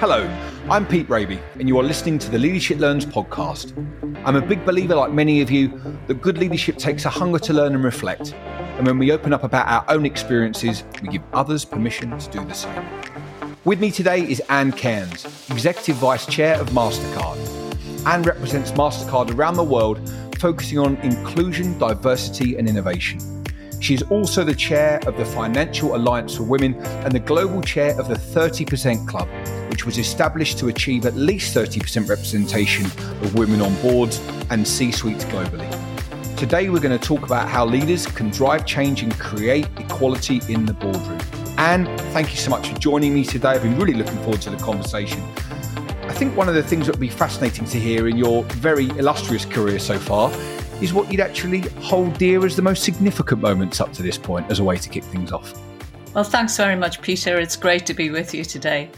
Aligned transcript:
Hello, 0.00 0.26
I'm 0.70 0.86
Pete 0.86 1.08
Rabey, 1.08 1.38
and 1.58 1.68
you 1.68 1.78
are 1.78 1.82
listening 1.82 2.18
to 2.20 2.30
the 2.30 2.38
Leadership 2.38 2.78
Learns 2.78 3.04
podcast. 3.04 3.76
I'm 4.24 4.34
a 4.34 4.40
big 4.40 4.64
believer, 4.64 4.94
like 4.94 5.12
many 5.12 5.42
of 5.42 5.50
you, 5.50 5.78
that 6.06 6.22
good 6.22 6.38
leadership 6.38 6.78
takes 6.78 7.04
a 7.04 7.10
hunger 7.10 7.38
to 7.40 7.52
learn 7.52 7.74
and 7.74 7.84
reflect. 7.84 8.32
And 8.78 8.86
when 8.86 8.98
we 8.98 9.12
open 9.12 9.34
up 9.34 9.44
about 9.44 9.68
our 9.68 9.84
own 9.94 10.06
experiences, 10.06 10.84
we 11.02 11.08
give 11.08 11.22
others 11.34 11.66
permission 11.66 12.18
to 12.18 12.30
do 12.30 12.42
the 12.46 12.54
same. 12.54 12.82
With 13.66 13.78
me 13.78 13.90
today 13.90 14.22
is 14.22 14.40
Ann 14.48 14.72
Cairns, 14.72 15.26
Executive 15.50 15.96
Vice 15.96 16.24
Chair 16.24 16.58
of 16.58 16.70
MasterCard. 16.70 18.06
Ann 18.06 18.22
represents 18.22 18.72
MasterCard 18.72 19.36
around 19.36 19.56
the 19.56 19.64
world, 19.64 20.10
focusing 20.38 20.78
on 20.78 20.96
inclusion, 21.02 21.78
diversity, 21.78 22.56
and 22.56 22.66
innovation. 22.66 23.39
She 23.80 23.94
is 23.94 24.02
also 24.02 24.44
the 24.44 24.54
chair 24.54 25.00
of 25.06 25.16
the 25.16 25.24
Financial 25.24 25.96
Alliance 25.96 26.36
for 26.36 26.42
Women 26.42 26.74
and 26.74 27.12
the 27.12 27.18
global 27.18 27.62
chair 27.62 27.98
of 27.98 28.08
the 28.08 28.14
30% 28.14 29.08
Club, 29.08 29.26
which 29.70 29.86
was 29.86 29.96
established 29.96 30.58
to 30.58 30.68
achieve 30.68 31.06
at 31.06 31.14
least 31.14 31.56
30% 31.56 32.06
representation 32.06 32.84
of 32.84 33.34
women 33.34 33.62
on 33.62 33.74
boards 33.80 34.20
and 34.50 34.68
C 34.68 34.92
suites 34.92 35.24
globally. 35.24 35.66
Today, 36.36 36.68
we're 36.68 36.80
going 36.80 36.96
to 36.96 37.04
talk 37.04 37.24
about 37.24 37.48
how 37.48 37.64
leaders 37.64 38.06
can 38.06 38.28
drive 38.28 38.66
change 38.66 39.02
and 39.02 39.18
create 39.18 39.66
equality 39.78 40.42
in 40.48 40.66
the 40.66 40.74
boardroom. 40.74 41.20
Ann, 41.56 41.86
thank 42.12 42.30
you 42.32 42.36
so 42.36 42.50
much 42.50 42.68
for 42.68 42.78
joining 42.78 43.14
me 43.14 43.24
today. 43.24 43.48
I've 43.48 43.62
been 43.62 43.78
really 43.78 43.94
looking 43.94 44.16
forward 44.18 44.42
to 44.42 44.50
the 44.50 44.58
conversation. 44.58 45.22
I 46.02 46.12
think 46.12 46.36
one 46.36 46.50
of 46.50 46.54
the 46.54 46.62
things 46.62 46.84
that 46.86 46.92
would 46.92 47.00
be 47.00 47.08
fascinating 47.08 47.64
to 47.66 47.78
hear 47.78 48.08
in 48.08 48.18
your 48.18 48.44
very 48.44 48.90
illustrious 48.90 49.46
career 49.46 49.78
so 49.78 49.98
far 49.98 50.30
is 50.80 50.92
what 50.92 51.10
you'd 51.10 51.20
actually 51.20 51.60
hold 51.82 52.16
dear 52.18 52.44
as 52.44 52.56
the 52.56 52.62
most 52.62 52.82
significant 52.82 53.40
moments 53.40 53.80
up 53.80 53.92
to 53.92 54.02
this 54.02 54.18
point 54.18 54.50
as 54.50 54.58
a 54.58 54.64
way 54.64 54.76
to 54.76 54.88
kick 54.88 55.04
things 55.04 55.32
off. 55.32 55.52
Well, 56.14 56.24
thanks 56.24 56.56
very 56.56 56.76
much, 56.76 57.00
Peter. 57.02 57.38
It's 57.38 57.56
great 57.56 57.86
to 57.86 57.94
be 57.94 58.10
with 58.10 58.34
you 58.34 58.44
today. 58.44 58.90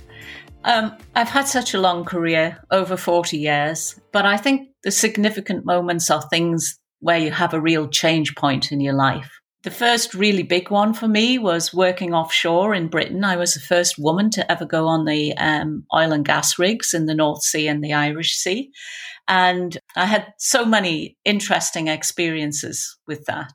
Um, 0.64 0.96
I've 1.14 1.28
had 1.28 1.48
such 1.48 1.74
a 1.74 1.80
long 1.80 2.04
career, 2.04 2.58
over 2.70 2.96
40 2.96 3.36
years, 3.36 4.00
but 4.12 4.24
I 4.24 4.36
think 4.36 4.68
the 4.84 4.90
significant 4.90 5.66
moments 5.66 6.10
are 6.10 6.22
things 6.22 6.78
where 7.00 7.18
you 7.18 7.32
have 7.32 7.52
a 7.52 7.60
real 7.60 7.88
change 7.88 8.34
point 8.36 8.70
in 8.70 8.80
your 8.80 8.94
life. 8.94 9.30
The 9.64 9.70
first 9.70 10.14
really 10.14 10.42
big 10.42 10.70
one 10.70 10.92
for 10.92 11.06
me 11.06 11.38
was 11.38 11.72
working 11.72 12.14
offshore 12.14 12.74
in 12.74 12.88
Britain. 12.88 13.24
I 13.24 13.36
was 13.36 13.54
the 13.54 13.60
first 13.60 13.96
woman 13.96 14.30
to 14.30 14.50
ever 14.50 14.64
go 14.64 14.86
on 14.86 15.04
the 15.04 15.36
um, 15.36 15.84
oil 15.94 16.12
and 16.12 16.24
gas 16.24 16.58
rigs 16.58 16.94
in 16.94 17.06
the 17.06 17.14
North 17.14 17.42
Sea 17.42 17.68
and 17.68 17.82
the 17.82 17.92
Irish 17.92 18.34
Sea. 18.34 18.70
And 19.28 19.78
I 19.96 20.06
had 20.06 20.32
so 20.38 20.64
many 20.64 21.16
interesting 21.24 21.88
experiences 21.88 22.96
with 23.06 23.24
that. 23.26 23.52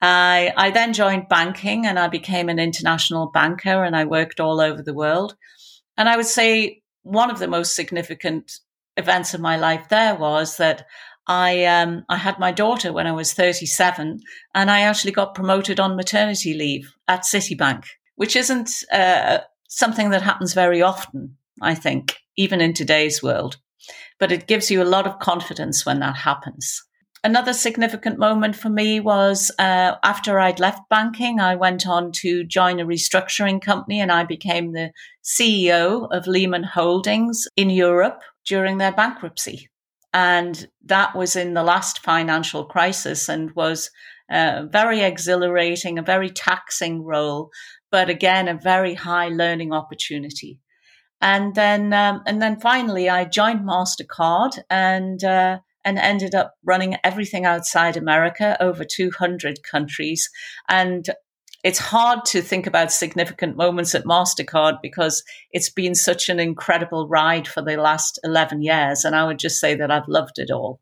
I, 0.00 0.52
I 0.56 0.70
then 0.70 0.92
joined 0.92 1.28
banking 1.28 1.86
and 1.86 1.98
I 1.98 2.08
became 2.08 2.48
an 2.48 2.58
international 2.58 3.30
banker 3.30 3.82
and 3.84 3.96
I 3.96 4.04
worked 4.04 4.40
all 4.40 4.60
over 4.60 4.82
the 4.82 4.94
world. 4.94 5.36
And 5.96 6.08
I 6.08 6.16
would 6.16 6.26
say 6.26 6.82
one 7.02 7.30
of 7.30 7.38
the 7.38 7.48
most 7.48 7.74
significant 7.74 8.52
events 8.96 9.34
of 9.34 9.40
my 9.40 9.56
life 9.56 9.88
there 9.88 10.14
was 10.14 10.56
that 10.58 10.86
I 11.26 11.66
um, 11.66 12.04
I 12.08 12.16
had 12.16 12.38
my 12.38 12.52
daughter 12.52 12.90
when 12.90 13.06
I 13.06 13.12
was 13.12 13.34
37, 13.34 14.20
and 14.54 14.70
I 14.70 14.80
actually 14.80 15.12
got 15.12 15.34
promoted 15.34 15.78
on 15.78 15.94
maternity 15.94 16.54
leave 16.54 16.94
at 17.06 17.24
Citibank, 17.24 17.84
which 18.16 18.34
isn't 18.34 18.70
uh, 18.90 19.40
something 19.68 20.08
that 20.10 20.22
happens 20.22 20.54
very 20.54 20.80
often. 20.80 21.36
I 21.60 21.74
think, 21.74 22.16
even 22.36 22.62
in 22.62 22.72
today's 22.72 23.22
world 23.22 23.58
but 24.18 24.32
it 24.32 24.46
gives 24.46 24.70
you 24.70 24.82
a 24.82 24.84
lot 24.84 25.06
of 25.06 25.18
confidence 25.18 25.86
when 25.86 26.00
that 26.00 26.16
happens. 26.16 26.82
Another 27.24 27.52
significant 27.52 28.18
moment 28.18 28.54
for 28.54 28.68
me 28.68 29.00
was 29.00 29.50
uh, 29.58 29.96
after 30.04 30.38
I'd 30.38 30.60
left 30.60 30.88
banking, 30.88 31.40
I 31.40 31.56
went 31.56 31.86
on 31.86 32.12
to 32.12 32.44
join 32.44 32.78
a 32.78 32.86
restructuring 32.86 33.60
company 33.60 34.00
and 34.00 34.12
I 34.12 34.24
became 34.24 34.72
the 34.72 34.92
CEO 35.24 36.08
of 36.12 36.28
Lehman 36.28 36.62
Holdings 36.62 37.48
in 37.56 37.70
Europe 37.70 38.20
during 38.46 38.78
their 38.78 38.92
bankruptcy. 38.92 39.68
And 40.14 40.68
that 40.84 41.16
was 41.16 41.34
in 41.34 41.54
the 41.54 41.64
last 41.64 41.98
financial 41.98 42.64
crisis 42.64 43.28
and 43.28 43.50
was 43.56 43.90
uh, 44.30 44.62
very 44.70 45.00
exhilarating, 45.00 45.98
a 45.98 46.02
very 46.02 46.30
taxing 46.30 47.02
role, 47.02 47.50
but 47.90 48.08
again, 48.08 48.46
a 48.46 48.54
very 48.54 48.94
high 48.94 49.28
learning 49.28 49.72
opportunity. 49.72 50.60
And 51.20 51.54
then, 51.54 51.92
um, 51.92 52.22
and 52.26 52.40
then 52.40 52.60
finally, 52.60 53.08
I 53.08 53.24
joined 53.24 53.60
Mastercard 53.60 54.58
and 54.70 55.22
uh, 55.24 55.58
and 55.84 55.98
ended 55.98 56.34
up 56.34 56.54
running 56.64 56.96
everything 57.02 57.44
outside 57.44 57.96
America, 57.96 58.56
over 58.60 58.84
200 58.84 59.62
countries. 59.62 60.28
And 60.68 61.08
it's 61.64 61.78
hard 61.78 62.24
to 62.26 62.40
think 62.40 62.66
about 62.66 62.92
significant 62.92 63.56
moments 63.56 63.94
at 63.94 64.04
Mastercard 64.04 64.78
because 64.82 65.24
it's 65.50 65.70
been 65.70 65.94
such 65.94 66.28
an 66.28 66.38
incredible 66.38 67.08
ride 67.08 67.48
for 67.48 67.62
the 67.62 67.76
last 67.76 68.18
11 68.22 68.62
years. 68.62 69.04
And 69.04 69.16
I 69.16 69.24
would 69.24 69.38
just 69.38 69.58
say 69.58 69.74
that 69.74 69.90
I've 69.90 70.08
loved 70.08 70.38
it 70.38 70.50
all. 70.50 70.80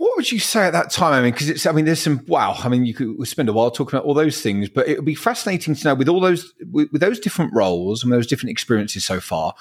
What 0.00 0.16
would 0.16 0.32
you 0.32 0.38
say 0.38 0.62
at 0.62 0.72
that 0.72 0.88
time? 0.88 1.12
I 1.12 1.20
mean, 1.20 1.32
because 1.32 1.50
it's, 1.50 1.66
I 1.66 1.72
mean, 1.72 1.84
there's 1.84 2.00
some, 2.00 2.24
wow. 2.26 2.54
I 2.56 2.70
mean, 2.70 2.86
you 2.86 2.94
could 2.94 3.28
spend 3.28 3.50
a 3.50 3.52
while 3.52 3.70
talking 3.70 3.98
about 3.98 4.06
all 4.06 4.14
those 4.14 4.40
things, 4.40 4.70
but 4.70 4.88
it 4.88 4.96
would 4.96 5.04
be 5.04 5.14
fascinating 5.14 5.74
to 5.74 5.84
know 5.84 5.94
with 5.94 6.08
all 6.08 6.20
those, 6.20 6.54
with, 6.72 6.90
with 6.90 7.02
those 7.02 7.20
different 7.20 7.52
roles 7.52 8.02
and 8.02 8.10
those 8.10 8.26
different 8.26 8.50
experiences 8.50 9.04
so 9.04 9.20
far, 9.20 9.54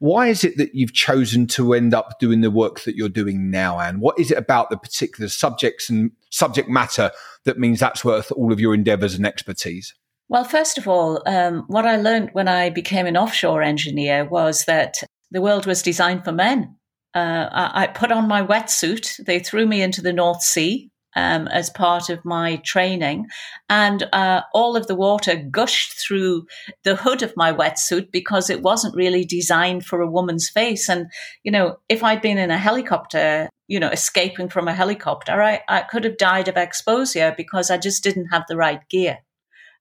why 0.00 0.26
is 0.26 0.42
it 0.42 0.56
that 0.56 0.74
you've 0.74 0.94
chosen 0.94 1.46
to 1.46 1.74
end 1.74 1.94
up 1.94 2.18
doing 2.18 2.40
the 2.40 2.50
work 2.50 2.80
that 2.80 2.96
you're 2.96 3.08
doing 3.08 3.52
now, 3.52 3.78
Ann? 3.78 4.00
What 4.00 4.18
is 4.18 4.32
it 4.32 4.38
about 4.38 4.68
the 4.68 4.76
particular 4.76 5.28
subjects 5.28 5.88
and 5.88 6.10
subject 6.30 6.68
matter 6.68 7.12
that 7.44 7.60
means 7.60 7.78
that's 7.78 8.04
worth 8.04 8.32
all 8.32 8.52
of 8.52 8.58
your 8.58 8.74
endeavors 8.74 9.14
and 9.14 9.24
expertise? 9.24 9.94
Well, 10.28 10.42
first 10.42 10.78
of 10.78 10.88
all, 10.88 11.22
um, 11.24 11.66
what 11.68 11.86
I 11.86 11.98
learned 11.98 12.30
when 12.32 12.48
I 12.48 12.70
became 12.70 13.06
an 13.06 13.16
offshore 13.16 13.62
engineer 13.62 14.24
was 14.24 14.64
that 14.64 14.96
the 15.30 15.40
world 15.40 15.66
was 15.66 15.82
designed 15.82 16.24
for 16.24 16.32
men. 16.32 16.74
Uh, 17.18 17.48
I, 17.50 17.82
I 17.82 17.86
put 17.88 18.12
on 18.12 18.28
my 18.28 18.42
wetsuit. 18.44 19.24
They 19.24 19.40
threw 19.40 19.66
me 19.66 19.82
into 19.82 20.00
the 20.00 20.12
North 20.12 20.42
Sea 20.42 20.88
um, 21.16 21.48
as 21.48 21.68
part 21.68 22.10
of 22.10 22.24
my 22.24 22.56
training, 22.64 23.26
and 23.68 24.04
uh, 24.12 24.42
all 24.54 24.76
of 24.76 24.86
the 24.86 24.94
water 24.94 25.34
gushed 25.34 25.98
through 25.98 26.46
the 26.84 26.94
hood 26.94 27.22
of 27.24 27.32
my 27.36 27.52
wetsuit 27.52 28.12
because 28.12 28.50
it 28.50 28.62
wasn't 28.62 28.94
really 28.94 29.24
designed 29.24 29.84
for 29.84 30.00
a 30.00 30.10
woman's 30.10 30.48
face. 30.48 30.88
And 30.88 31.06
you 31.42 31.50
know, 31.50 31.78
if 31.88 32.04
I'd 32.04 32.22
been 32.22 32.38
in 32.38 32.52
a 32.52 32.58
helicopter, 32.58 33.48
you 33.66 33.80
know, 33.80 33.90
escaping 33.90 34.48
from 34.48 34.68
a 34.68 34.74
helicopter, 34.74 35.42
I, 35.42 35.60
I 35.68 35.80
could 35.82 36.04
have 36.04 36.18
died 36.18 36.46
of 36.46 36.56
exposure 36.56 37.34
because 37.36 37.68
I 37.68 37.78
just 37.78 38.04
didn't 38.04 38.28
have 38.28 38.44
the 38.48 38.56
right 38.56 38.88
gear. 38.88 39.18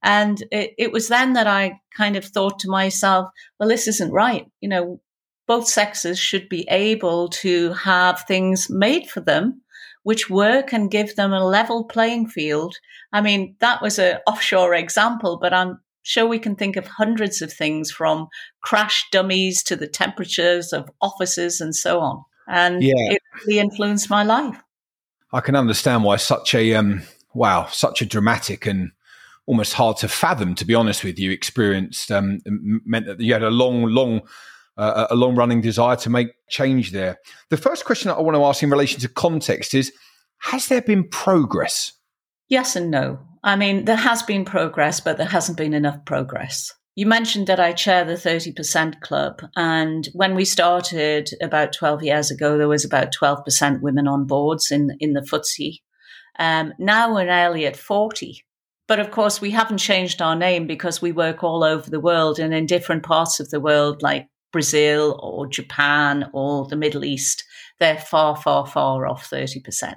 And 0.03 0.43
it, 0.51 0.73
it 0.77 0.91
was 0.91 1.07
then 1.07 1.33
that 1.33 1.47
I 1.47 1.79
kind 1.95 2.15
of 2.15 2.25
thought 2.25 2.59
to 2.59 2.69
myself, 2.69 3.29
well, 3.59 3.69
this 3.69 3.87
isn't 3.87 4.11
right. 4.11 4.45
You 4.61 4.69
know, 4.69 5.01
both 5.47 5.67
sexes 5.67 6.19
should 6.19 6.49
be 6.49 6.67
able 6.69 7.29
to 7.29 7.73
have 7.73 8.21
things 8.21 8.69
made 8.69 9.09
for 9.09 9.21
them 9.21 9.61
which 10.07 10.29
work 10.29 10.71
and 10.71 10.89
give 10.89 11.17
them 11.17 11.33
a 11.33 11.45
level 11.45 11.83
playing 11.83 12.29
field. 12.29 12.73
I 13.11 13.19
mean, 13.19 13.57
that 13.59 13.81
was 13.81 13.99
an 13.99 14.19
offshore 14.25 14.73
example, 14.73 15.37
but 15.37 15.53
I'm 15.53 15.81
sure 16.03 16.25
we 16.25 16.39
can 16.39 16.55
think 16.55 16.77
of 16.77 16.87
hundreds 16.87 17.41
of 17.41 17.51
things 17.51 17.91
from 17.91 18.29
crash 18.61 19.03
dummies 19.11 19.61
to 19.63 19.75
the 19.75 19.85
temperatures 19.85 20.71
of 20.71 20.89
offices 21.01 21.59
and 21.59 21.75
so 21.75 21.99
on. 21.99 22.23
And 22.47 22.81
yeah. 22.81 22.93
it 22.95 23.21
really 23.45 23.59
influenced 23.59 24.09
my 24.09 24.23
life. 24.23 24.57
I 25.33 25.41
can 25.41 25.57
understand 25.57 26.05
why 26.05 26.15
such 26.15 26.55
a 26.55 26.75
um, 26.75 27.03
wow, 27.33 27.67
such 27.69 28.01
a 28.01 28.05
dramatic 28.05 28.65
and 28.65 28.91
almost 29.45 29.73
hard 29.73 29.97
to 29.97 30.07
fathom, 30.07 30.55
to 30.55 30.63
be 30.63 30.73
honest 30.73 31.03
with 31.03 31.19
you, 31.19 31.31
experienced 31.31 32.13
um, 32.13 32.39
meant 32.45 33.07
that 33.07 33.19
you 33.19 33.33
had 33.33 33.43
a 33.43 33.49
long, 33.49 33.83
long, 33.83 34.21
uh, 34.77 35.07
a 35.09 35.15
long 35.15 35.35
running 35.35 35.61
desire 35.61 35.95
to 35.97 36.09
make 36.09 36.29
change 36.49 36.91
there. 36.91 37.17
The 37.49 37.57
first 37.57 37.85
question 37.85 38.09
that 38.09 38.15
I 38.15 38.21
want 38.21 38.35
to 38.35 38.43
ask 38.43 38.63
in 38.63 38.69
relation 38.69 38.99
to 39.01 39.09
context 39.09 39.73
is 39.73 39.91
Has 40.39 40.67
there 40.67 40.81
been 40.81 41.07
progress? 41.09 41.93
Yes 42.49 42.75
and 42.75 42.91
no. 42.91 43.19
I 43.43 43.55
mean, 43.55 43.85
there 43.85 43.95
has 43.95 44.23
been 44.23 44.45
progress, 44.45 44.99
but 44.99 45.17
there 45.17 45.27
hasn't 45.27 45.57
been 45.57 45.73
enough 45.73 46.03
progress. 46.05 46.73
You 46.95 47.05
mentioned 47.05 47.45
that 47.47 47.59
I 47.59 47.73
chair 47.73 48.03
the 48.03 48.13
30% 48.13 49.01
club. 49.01 49.41
And 49.55 50.09
when 50.13 50.33
we 50.33 50.45
started 50.45 51.29
about 51.41 51.71
12 51.71 52.01
years 52.01 52.31
ago, 52.31 52.57
there 52.57 52.67
was 52.67 52.83
about 52.83 53.13
12% 53.13 53.81
women 53.81 54.07
on 54.07 54.25
boards 54.25 54.71
in, 54.71 54.97
in 54.99 55.13
the 55.13 55.21
FTSE. 55.21 55.75
Um, 56.39 56.73
now 56.79 57.13
we're 57.13 57.25
nearly 57.25 57.67
at 57.67 57.77
40. 57.77 58.43
But 58.87 58.99
of 58.99 59.11
course, 59.11 59.39
we 59.39 59.51
haven't 59.51 59.77
changed 59.77 60.21
our 60.21 60.35
name 60.35 60.65
because 60.65 61.01
we 61.01 61.11
work 61.11 61.43
all 61.43 61.63
over 61.63 61.89
the 61.89 61.99
world 61.99 62.39
and 62.39 62.53
in 62.53 62.65
different 62.65 63.03
parts 63.03 63.39
of 63.39 63.49
the 63.49 63.59
world, 63.59 64.01
like 64.01 64.27
Brazil 64.57 65.19
or 65.21 65.45
Japan 65.45 66.31
or 66.33 66.65
the 66.65 66.75
Middle 66.75 67.05
East, 67.05 67.43
they're 67.79 67.99
far, 67.99 68.35
far, 68.35 68.65
far 68.65 69.05
off 69.05 69.29
30%. 69.29 69.93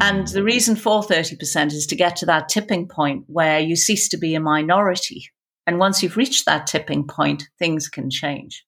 And 0.00 0.26
the 0.26 0.40
mm. 0.40 0.44
reason 0.44 0.74
for 0.74 1.02
30% 1.02 1.66
is 1.66 1.86
to 1.86 1.94
get 1.94 2.16
to 2.16 2.26
that 2.26 2.48
tipping 2.48 2.88
point 2.88 3.26
where 3.28 3.60
you 3.60 3.76
cease 3.76 4.08
to 4.08 4.18
be 4.18 4.34
a 4.34 4.40
minority. 4.40 5.30
And 5.68 5.78
once 5.78 6.02
you've 6.02 6.16
reached 6.16 6.46
that 6.46 6.66
tipping 6.66 7.06
point, 7.06 7.48
things 7.60 7.88
can 7.88 8.10
change. 8.10 8.64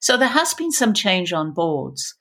So 0.00 0.16
there 0.16 0.26
has 0.28 0.54
been 0.54 0.72
some 0.72 0.94
change 0.94 1.34
on 1.34 1.52
boards, 1.52 2.14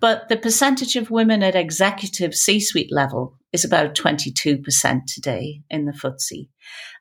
but 0.00 0.30
the 0.30 0.38
percentage 0.38 0.96
of 0.96 1.10
women 1.10 1.42
at 1.42 1.54
executive 1.54 2.34
C 2.34 2.58
suite 2.58 2.90
level 2.90 3.36
is 3.52 3.66
about 3.66 3.94
22% 3.94 5.00
today 5.06 5.60
in 5.68 5.84
the 5.84 5.92
FTSE. 5.92 6.48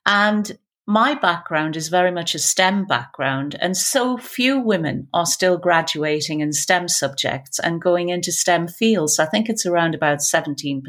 And 0.06 0.52
my 0.88 1.14
background 1.14 1.76
is 1.76 1.90
very 1.90 2.12
much 2.12 2.34
a 2.36 2.40
STEM 2.40 2.86
background, 2.86 3.56
and 3.62 3.78
so 3.78 4.18
few 4.18 4.60
women 4.60 5.08
are 5.14 5.26
still 5.26 5.58
graduating 5.58 6.40
in 6.42 6.54
STEM 6.54 6.88
subjects 6.88 7.60
and 7.60 7.82
going 7.82 8.10
into 8.10 8.32
STEM 8.32 8.68
fields. 8.68 9.20
I 9.20 9.26
think 9.26 9.48
it's 9.48 9.66
around 9.66 9.96
about 9.96 10.20
17%. 10.20 10.82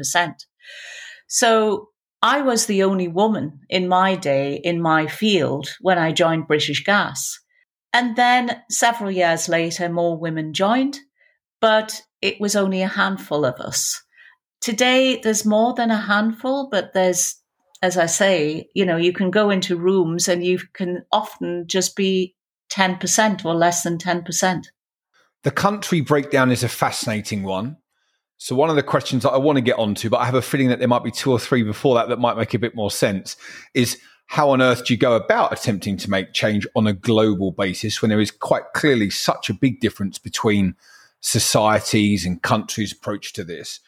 So 1.27 1.89
I 2.21 2.41
was 2.41 2.65
the 2.65 2.83
only 2.83 3.07
woman 3.07 3.59
in 3.69 3.87
my 3.87 4.15
day 4.15 4.55
in 4.63 4.81
my 4.81 5.07
field 5.07 5.67
when 5.81 5.97
I 5.97 6.11
joined 6.11 6.47
British 6.47 6.83
Gas. 6.83 7.39
And 7.91 8.15
then 8.15 8.61
several 8.69 9.11
years 9.11 9.47
later, 9.47 9.89
more 9.89 10.17
women 10.17 10.53
joined, 10.53 10.97
but 11.61 12.01
it 12.21 12.41
was 12.41 12.55
only 12.55 12.81
a 12.81 12.87
handful 12.87 13.45
of 13.45 13.59
us. 13.59 14.01
Today, 14.61 15.19
there's 15.21 15.45
more 15.45 15.73
than 15.73 15.91
a 15.91 15.97
handful, 15.97 16.69
but 16.71 16.93
there's 16.93 17.35
as 17.83 17.97
I 17.97 18.05
say, 18.05 18.69
you 18.73 18.85
know, 18.85 18.95
you 18.95 19.11
can 19.11 19.29
go 19.29 19.49
into 19.49 19.75
rooms 19.75 20.29
and 20.29 20.43
you 20.43 20.57
can 20.71 21.03
often 21.11 21.67
just 21.67 21.97
be 21.97 22.33
10% 22.71 23.43
or 23.43 23.53
less 23.53 23.83
than 23.83 23.97
10%. 23.97 24.63
The 25.43 25.51
country 25.51 25.99
breakdown 25.99 26.49
is 26.49 26.63
a 26.63 26.69
fascinating 26.69 27.43
one. 27.43 27.75
So, 28.37 28.55
one 28.55 28.69
of 28.69 28.77
the 28.77 28.83
questions 28.83 29.23
that 29.23 29.31
I 29.31 29.37
want 29.37 29.57
to 29.57 29.61
get 29.61 29.77
onto, 29.77 30.09
but 30.09 30.19
I 30.19 30.25
have 30.25 30.33
a 30.33 30.41
feeling 30.41 30.69
that 30.69 30.79
there 30.79 30.87
might 30.87 31.03
be 31.03 31.11
two 31.11 31.31
or 31.31 31.39
three 31.39 31.61
before 31.61 31.95
that 31.95 32.07
that 32.07 32.19
might 32.19 32.37
make 32.37 32.53
a 32.53 32.59
bit 32.59 32.73
more 32.73 32.89
sense, 32.89 33.35
is 33.73 33.99
how 34.27 34.51
on 34.51 34.61
earth 34.61 34.85
do 34.85 34.93
you 34.93 34.97
go 34.97 35.17
about 35.17 35.51
attempting 35.51 35.97
to 35.97 36.09
make 36.09 36.31
change 36.31 36.65
on 36.75 36.87
a 36.87 36.93
global 36.93 37.51
basis 37.51 38.01
when 38.01 38.09
there 38.09 38.21
is 38.21 38.31
quite 38.31 38.63
clearly 38.73 39.09
such 39.09 39.49
a 39.49 39.53
big 39.53 39.81
difference 39.81 40.17
between 40.17 40.75
societies 41.19 42.25
and 42.25 42.41
countries' 42.41 42.93
approach 42.93 43.33
to 43.33 43.43
this? 43.43 43.81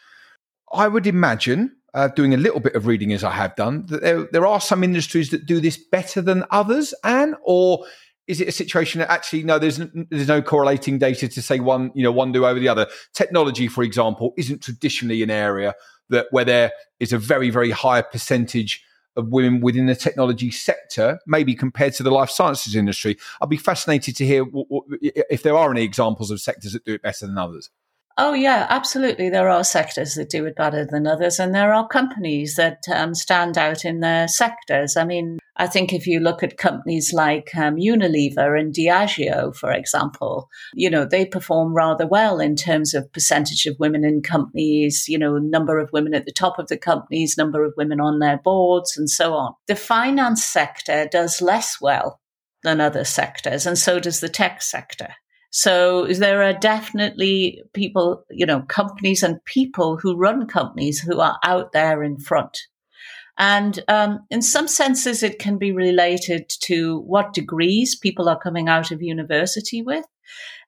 I 0.74 0.90
would 0.90 1.08
imagine 1.08 1.78
uh, 1.96 2.10
doing 2.10 2.34
a 2.34 2.38
little 2.38 2.60
bit 2.60 2.76
of 2.76 2.86
reading 2.86 3.14
as 3.14 3.24
I 3.24 3.32
have 3.32 3.56
done, 3.56 3.86
that 3.88 4.02
there, 4.02 4.28
there 4.32 4.46
are 4.46 4.60
some 4.60 4.84
industries 4.84 5.30
that 5.30 5.46
do 5.46 5.62
this 5.62 5.78
better 5.78 6.22
than 6.22 6.44
others, 6.52 6.94
and 7.04 7.36
or 7.44 7.86
is 8.28 8.42
it 8.42 8.50
a 8.50 8.52
situation 8.52 9.00
that 9.00 9.10
actually 9.10 9.44
no, 9.44 9.58
there's 9.58 9.80
there's 10.10 10.28
no 10.28 10.42
correlating 10.42 11.00
data 11.00 11.28
to 11.28 11.42
say 11.42 11.60
one 11.60 11.92
you 11.96 12.04
know 12.04 12.12
one 12.12 12.34
do 12.34 12.46
over 12.46 12.60
the 12.60 12.68
other? 12.68 12.88
Technology, 13.14 13.68
for 13.70 13.82
example, 13.82 14.34
isn't 14.38 14.62
traditionally 14.62 15.24
an 15.24 15.32
area 15.32 15.74
that 16.10 16.28
where 16.32 16.46
there 16.46 16.72
is 17.00 17.14
a 17.14 17.18
very 17.18 17.50
very 17.50 17.72
high 17.72 18.02
percentage 18.02 18.84
of 19.16 19.30
women 19.30 19.62
within 19.62 19.86
the 19.86 19.96
technology 19.96 20.52
sector, 20.52 21.20
maybe 21.26 21.56
compared 21.56 21.94
to 21.94 22.04
the 22.04 22.12
life 22.12 22.30
sciences 22.30 22.76
industry. 22.76 23.16
I'd 23.42 23.48
be 23.48 23.56
fascinated 23.56 24.18
to 24.18 24.26
hear 24.26 24.44
w- 24.44 24.66
w- 24.70 25.12
if 25.30 25.42
there 25.44 25.56
are 25.56 25.72
any 25.72 25.84
examples 25.84 26.32
of 26.32 26.42
sectors 26.42 26.74
that 26.74 26.84
do 26.84 26.96
it 26.96 27.02
better 27.02 27.26
than 27.26 27.38
others. 27.38 27.70
Oh, 28.18 28.34
yeah, 28.34 28.66
absolutely. 28.70 29.30
There 29.30 29.50
are 29.50 29.66
sectors 29.66 30.14
that 30.14 30.30
do 30.30 30.46
it 30.46 30.56
better 30.56 30.86
than 30.86 31.06
others, 31.06 31.38
and 31.38 31.54
there 31.54 31.74
are 31.74 31.86
companies 31.86 32.56
that 32.56 32.84
um, 32.94 33.14
stand 33.14 33.58
out 33.58 33.84
in 33.84 34.00
their 34.00 34.30
sectors. 34.30 34.96
I 34.96 35.04
mean, 35.04 35.38
I 35.58 35.68
think 35.68 35.92
if 35.92 36.08
you 36.08 36.22
look 36.22 36.42
at 36.42 36.58
companies 36.58 37.12
like 37.12 37.54
um, 37.58 37.76
Unilever 37.76 38.58
and 38.58 38.74
Diageo, 38.74 39.54
for 39.54 39.70
example, 39.70 40.48
you 40.74 40.90
know, 40.90 41.04
they 41.04 41.26
perform 41.26 41.74
rather 41.74 42.08
well 42.08 42.40
in 42.40 42.56
terms 42.56 42.94
of 42.94 43.12
percentage 43.12 43.66
of 43.66 43.76
women 43.80 44.06
in 44.06 44.22
companies, 44.22 45.10
you 45.10 45.18
know, 45.18 45.38
number 45.38 45.78
of 45.78 45.92
women 45.92 46.14
at 46.14 46.26
the 46.26 46.32
top 46.32 46.58
of 46.58 46.68
the 46.70 46.78
companies, 46.78 47.38
number 47.38 47.66
of 47.66 47.74
women 47.76 48.00
on 48.00 48.20
their 48.20 48.38
boards, 48.38 48.96
and 48.96 49.10
so 49.10 49.34
on. 49.34 49.56
The 49.68 49.76
finance 49.76 50.42
sector 50.42 51.06
does 51.12 51.42
less 51.42 51.82
well 51.82 52.22
than 52.64 52.80
other 52.80 53.04
sectors, 53.04 53.66
and 53.66 53.78
so 53.78 54.00
does 54.00 54.22
the 54.22 54.30
tech 54.30 54.62
sector. 54.62 55.16
So 55.58 56.06
there 56.08 56.44
are 56.44 56.52
definitely 56.52 57.64
people, 57.74 58.26
you 58.30 58.46
know, 58.46 58.64
companies 58.64 59.24
and 59.24 59.42
people 59.46 59.96
who 59.96 60.18
run 60.18 60.48
companies 60.48 61.00
who 61.00 61.22
are 61.22 61.40
out 61.46 61.72
there 61.72 62.04
in 62.04 62.18
front. 62.20 62.60
And 63.38 63.82
um, 63.88 64.20
in 64.30 64.42
some 64.42 64.68
senses, 64.68 65.24
it 65.24 65.40
can 65.40 65.58
be 65.58 65.72
related 65.72 66.50
to 66.64 67.00
what 67.08 67.32
degrees 67.32 67.98
people 67.98 68.28
are 68.28 68.38
coming 68.38 68.68
out 68.68 68.92
of 68.92 69.02
university 69.02 69.82
with. 69.82 70.04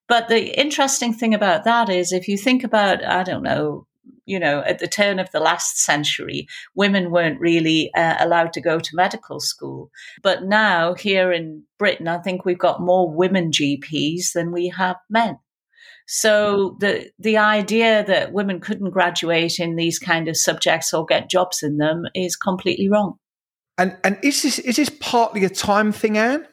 But 0.07 0.29
the 0.29 0.57
interesting 0.57 1.13
thing 1.13 1.33
about 1.33 1.65
that 1.65 1.89
is 1.89 2.13
if 2.13 2.29
you 2.29 2.37
think 2.37 2.63
about, 2.63 3.03
I 3.03 3.23
don't 3.23 3.43
know, 3.43 3.86
you 4.25 4.39
know, 4.39 4.61
at 4.65 4.79
the 4.79 4.87
turn 4.87 5.19
of 5.19 5.31
the 5.31 5.39
last 5.39 5.79
century, 5.79 6.47
women 6.75 7.11
weren't 7.11 7.39
really 7.39 7.91
uh, 7.95 8.15
allowed 8.19 8.53
to 8.53 8.61
go 8.61 8.79
to 8.79 8.95
medical 8.95 9.39
school. 9.39 9.89
But 10.21 10.43
now, 10.43 10.93
here 10.93 11.31
in 11.31 11.63
Britain, 11.79 12.07
I 12.07 12.19
think 12.19 12.43
we've 12.43 12.59
got 12.59 12.81
more 12.81 13.09
women 13.09 13.51
GPs 13.51 14.33
than 14.33 14.51
we 14.51 14.69
have 14.69 14.97
men. 15.09 15.37
So 16.07 16.77
the 16.79 17.09
the 17.19 17.37
idea 17.37 18.05
that 18.05 18.31
women 18.31 18.61
couldn't 18.61 18.91
graduate 18.91 19.59
in 19.59 19.75
these 19.75 19.99
kind 19.99 20.29
of 20.29 20.37
subjects 20.37 20.93
or 20.93 21.05
get 21.05 21.29
jobs 21.29 21.61
in 21.61 21.77
them 21.77 22.05
is 22.15 22.37
completely 22.37 22.89
wrong. 22.89 23.15
And 23.77 23.97
and 24.03 24.17
is 24.23 24.41
this 24.41 24.57
is 24.59 24.77
this 24.77 24.89
partly 25.01 25.43
a 25.43 25.49
time 25.49 25.91
thing, 25.91 26.17
Ann? 26.17 26.47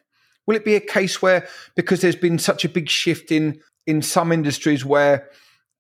Will 0.47 0.57
it 0.57 0.65
be 0.65 0.75
a 0.75 0.81
case 0.81 1.23
where 1.23 1.47
because 1.77 2.01
there's 2.01 2.17
been 2.17 2.39
such 2.39 2.65
a 2.65 2.69
big 2.69 2.91
shift 2.91 3.31
in 3.31 3.61
in 3.87 4.03
some 4.03 4.33
industries 4.33 4.85
where 4.85 5.31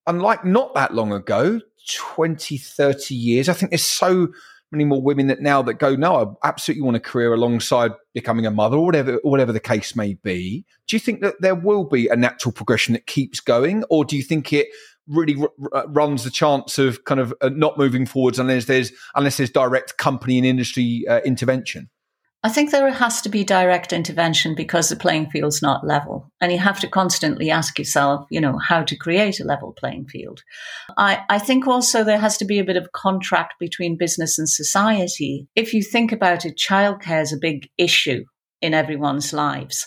unlike 0.07 0.45
not 0.45 0.75
that 0.75 0.95
long 0.95 1.13
ago, 1.13 1.61
20, 1.97 2.57
30 2.57 3.15
years. 3.15 3.49
I 3.49 3.53
think 3.53 3.71
there's 3.71 3.85
so 3.85 4.29
many 4.71 4.85
more 4.85 5.01
women 5.01 5.29
that 5.29 5.41
now 5.41 5.63
that 5.63 5.75
go, 5.75 5.95
no, 5.95 6.37
I 6.43 6.49
absolutely 6.49 6.83
want 6.83 6.97
a 6.97 7.01
career 7.01 7.33
alongside 7.33 7.93
becoming 8.13 8.47
a 8.47 8.51
mother 8.51 8.77
or 8.77 8.85
whatever, 8.85 9.21
whatever 9.23 9.53
the 9.53 9.61
case 9.61 9.95
may 9.95 10.15
be. 10.15 10.65
Do 10.89 10.97
you 10.97 11.01
think 11.01 11.21
that 11.21 11.37
there 11.41 11.55
will 11.55 11.85
be 11.85 12.09
a 12.09 12.17
natural 12.17 12.53
progression 12.53 12.93
that 12.95 13.07
keeps 13.07 13.41
going, 13.41 13.85
or 13.89 14.05
do 14.05 14.17
you 14.17 14.23
think 14.23 14.53
it 14.53 14.69
really 15.07 15.37
r- 15.41 15.51
r- 15.73 15.89
runs 15.89 16.25
the 16.25 16.31
chance 16.31 16.79
of 16.79 17.05
kind 17.05 17.21
of 17.21 17.33
uh, 17.41 17.51
not 17.51 17.79
moving 17.79 18.07
forwards 18.07 18.39
unless 18.39 18.65
there's 18.65 18.93
unless 19.15 19.37
there's 19.37 19.51
direct 19.51 19.97
company 19.99 20.39
and 20.39 20.47
industry 20.47 21.05
uh, 21.09 21.21
intervention? 21.21 21.89
I 22.45 22.51
think 22.51 22.71
there 22.71 22.91
has 22.91 23.23
to 23.23 23.31
be 23.31 23.43
direct 23.43 23.91
intervention 23.91 24.55
because 24.55 24.91
the 24.91 24.97
playing 24.97 25.31
field's 25.31 25.63
not 25.63 25.87
level. 25.87 26.31
And 26.43 26.53
you 26.53 26.59
have 26.59 26.79
to 26.81 26.87
constantly 26.87 27.51
ask 27.51 27.79
yourself, 27.79 28.27
you 28.31 28.39
know, 28.39 28.59
how 28.59 28.83
to 28.83 28.97
create 28.97 29.41
a 29.41 29.45
level 29.45 29.73
playing 29.73 30.09
field. 30.09 30.43
I, 30.99 31.25
I 31.31 31.39
think 31.39 31.67
also 31.67 32.05
there 32.05 32.19
has 32.19 32.37
to 32.37 32.45
be 32.45 32.59
a 32.59 32.65
bit 32.65 32.77
of 32.77 32.93
contract 32.93 33.55
between 33.59 33.97
business 33.97 34.39
and 34.39 34.47
society. 34.47 35.49
If 35.57 35.73
you 35.73 35.83
think 35.83 36.13
about 36.13 36.45
it, 36.45 36.59
childcare 36.59 37.23
is 37.23 37.33
a 37.33 37.39
big 37.41 37.71
issue 37.79 38.25
in 38.61 38.75
everyone's 38.75 39.33
lives. 39.33 39.87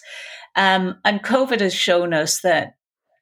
Um, 0.55 0.95
and 1.05 1.21
COVID 1.21 1.59
has 1.59 1.75
shown 1.75 2.11
us 2.11 2.41
that, 2.41 2.73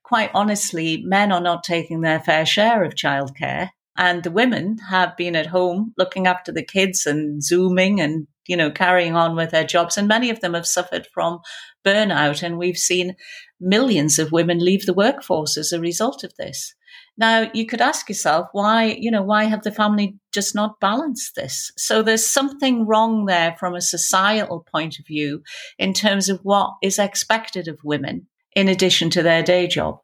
quite 0.06 0.32
honestly, 0.34 1.04
men 1.04 1.34
are 1.34 1.42
not 1.42 1.66
taking 1.66 2.00
their 2.00 2.22
fair 2.22 2.46
share 2.46 2.86
of 2.86 2.96
childcare. 2.96 3.72
And 3.98 4.24
the 4.24 4.32
women 4.32 4.78
have 4.90 5.16
been 5.16 5.36
at 5.36 5.48
home 5.48 5.94
looking 5.98 6.28
after 6.28 6.52
the 6.52 6.64
kids 6.64 7.06
and 7.06 7.42
zooming 7.42 8.02
and 8.02 8.28
you 8.48 8.58
know, 8.58 8.72
carrying 8.72 9.16
on 9.16 9.36
with 9.36 9.52
their 9.52 9.66
jobs. 9.66 9.98
And 9.98 10.08
many 10.08 10.30
of 10.30 10.40
them 10.42 10.54
have 10.54 10.68
suffered 10.68 11.08
from 11.14 11.40
burnout. 11.86 12.44
And 12.44 12.58
we've 12.58 12.78
seen 12.78 13.16
millions 13.60 14.20
of 14.20 14.32
women 14.32 14.60
leave 14.60 14.86
the 14.86 14.94
workforce 14.94 15.58
as 15.58 15.72
a 15.72 15.80
result 15.80 16.24
of 16.24 16.34
this. 16.38 16.74
Now, 17.18 17.50
you 17.54 17.66
could 17.66 17.82
ask 17.82 18.10
yourself, 18.10 18.48
why, 18.52 18.98
you 19.00 19.10
know, 19.10 19.24
why 19.24 19.46
have 19.46 19.64
the 19.64 19.72
family 19.72 20.18
just 20.34 20.54
not 20.54 20.80
balanced 20.80 21.36
this? 21.36 21.72
So 21.78 22.02
there's 22.02 22.26
something 22.26 22.86
wrong 22.86 23.26
there 23.26 23.56
from 23.60 23.74
a 23.74 23.82
societal 23.82 24.66
point 24.72 25.00
of 25.00 25.08
view 25.08 25.42
in 25.78 25.94
terms 25.94 26.30
of 26.30 26.40
what 26.44 26.74
is 26.82 27.00
expected 27.00 27.68
of 27.68 27.80
women 27.84 28.28
in 28.56 28.68
addition 28.68 29.10
to 29.12 29.24
their 29.24 29.44
day 29.44 29.68
job. 29.68 30.00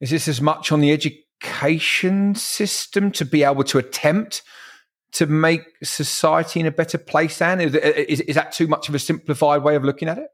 Is 0.00 0.10
this 0.10 0.28
as 0.28 0.40
much 0.40 0.70
on 0.70 0.80
the 0.80 0.92
education 0.92 1.24
system 1.42 3.10
to 3.12 3.24
be 3.24 3.44
able 3.44 3.64
to 3.64 3.78
attempt 3.78 4.42
to 5.12 5.26
make 5.26 5.62
society 5.82 6.60
in 6.60 6.66
a 6.66 6.70
better 6.70 6.98
place, 6.98 7.40
Ann? 7.40 7.60
Is, 7.60 7.74
is, 7.74 8.20
is, 8.22 8.34
that 8.34 8.52
too 8.52 8.66
much 8.66 8.88
of 8.88 8.94
a 8.94 8.98
simplified 8.98 9.62
way 9.62 9.74
of 9.74 9.84
looking 9.84 10.08
at 10.08 10.18
it? 10.18 10.28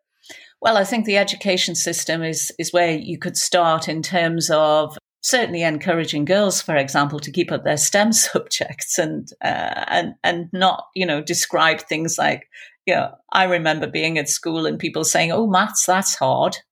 Well, 0.61 0.77
I 0.77 0.85
think 0.85 1.05
the 1.05 1.19
education 1.19 1.75
system 1.75 2.23
is, 2.23 2.51
is 2.59 2.73
where 2.73 2.97
you 2.97 3.19
could 3.19 3.37
start 3.37 3.89
in 3.89 4.03
terms 4.03 4.51
of 4.51 4.97
certainly 5.25 5.63
encouraging 5.63 6.25
girls, 6.25 6.61
for 6.61 6.77
example, 6.77 7.19
to 7.19 7.33
keep 7.33 7.51
up 7.51 7.65
their 7.65 7.77
STEM 7.77 8.13
subjects 8.15 8.99
and, 8.99 9.29
uh, 9.43 9.85
and, 9.89 10.15
and 10.23 10.49
not, 10.53 10.87
you 10.95 11.07
know, 11.07 11.23
describe 11.23 11.81
things 11.81 12.17
like, 12.19 12.49
you 12.87 12.95
know, 12.95 13.15
I 13.33 13.45
remember 13.45 13.87
being 13.87 14.19
at 14.19 14.29
school 14.29 14.67
and 14.67 14.79
people 14.79 15.05
saying, 15.05 15.33
oh, 15.33 15.47
maths, 15.47 15.87
that's 15.87 16.15
hard. 16.15 16.57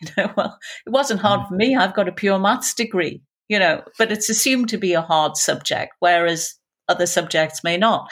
You 0.00 0.10
know, 0.16 0.32
well, 0.36 0.58
it 0.86 0.90
wasn't 0.90 1.18
hard 1.18 1.48
for 1.48 1.56
me. 1.56 1.74
I've 1.74 1.96
got 1.96 2.06
a 2.06 2.12
pure 2.12 2.38
maths 2.38 2.72
degree, 2.72 3.20
you 3.48 3.58
know, 3.58 3.82
but 3.98 4.12
it's 4.12 4.28
assumed 4.28 4.68
to 4.68 4.78
be 4.78 4.92
a 4.92 5.02
hard 5.02 5.36
subject. 5.36 5.94
Whereas 6.00 6.54
other 6.88 7.06
subjects 7.06 7.64
may 7.64 7.76
not. 7.76 8.10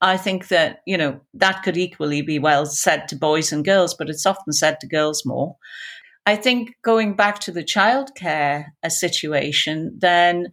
I 0.00 0.16
think 0.16 0.48
that, 0.48 0.80
you 0.86 0.96
know, 0.96 1.20
that 1.34 1.62
could 1.62 1.76
equally 1.76 2.22
be 2.22 2.38
well 2.38 2.66
said 2.66 3.08
to 3.08 3.16
boys 3.16 3.52
and 3.52 3.64
girls, 3.64 3.94
but 3.94 4.08
it's 4.08 4.26
often 4.26 4.52
said 4.52 4.78
to 4.80 4.86
girls 4.86 5.24
more. 5.26 5.56
I 6.24 6.36
think 6.36 6.74
going 6.82 7.16
back 7.16 7.38
to 7.40 7.52
the 7.52 7.64
childcare 7.64 8.66
uh, 8.84 8.88
situation, 8.90 9.96
then 9.98 10.52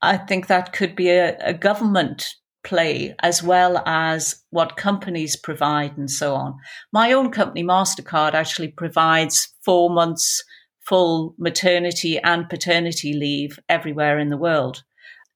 I 0.00 0.16
think 0.16 0.46
that 0.46 0.72
could 0.72 0.96
be 0.96 1.10
a, 1.10 1.36
a 1.38 1.54
government 1.54 2.26
play 2.64 3.14
as 3.20 3.42
well 3.42 3.82
as 3.86 4.42
what 4.50 4.76
companies 4.76 5.36
provide 5.36 5.96
and 5.96 6.10
so 6.10 6.34
on. 6.34 6.56
My 6.92 7.12
own 7.12 7.30
company, 7.30 7.62
MasterCard, 7.62 8.34
actually 8.34 8.68
provides 8.68 9.54
four 9.64 9.90
months 9.90 10.42
full 10.86 11.34
maternity 11.38 12.18
and 12.18 12.48
paternity 12.48 13.12
leave 13.12 13.58
everywhere 13.68 14.18
in 14.18 14.30
the 14.30 14.36
world. 14.36 14.82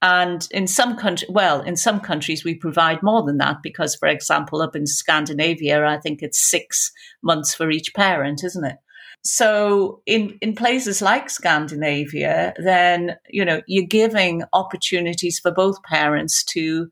And 0.02 0.46
in 0.50 0.66
some 0.66 0.96
countries, 0.96 1.30
well, 1.30 1.62
in 1.62 1.76
some 1.76 2.00
countries 2.00 2.44
we 2.44 2.54
provide 2.54 3.02
more 3.02 3.24
than 3.24 3.38
that 3.38 3.62
because, 3.62 3.94
for 3.96 4.08
example, 4.08 4.60
up 4.60 4.76
in 4.76 4.86
Scandinavia, 4.86 5.86
I 5.86 5.98
think 5.98 6.22
it's 6.22 6.50
six 6.50 6.92
months 7.22 7.54
for 7.54 7.70
each 7.70 7.94
parent, 7.94 8.44
isn't 8.44 8.64
it? 8.64 8.76
So 9.24 10.02
in, 10.06 10.38
in 10.40 10.54
places 10.54 11.02
like 11.02 11.30
Scandinavia, 11.30 12.54
then, 12.58 13.16
you 13.28 13.44
know, 13.44 13.62
you're 13.66 13.86
giving 13.86 14.44
opportunities 14.52 15.38
for 15.40 15.50
both 15.50 15.82
parents 15.82 16.44
to, 16.44 16.88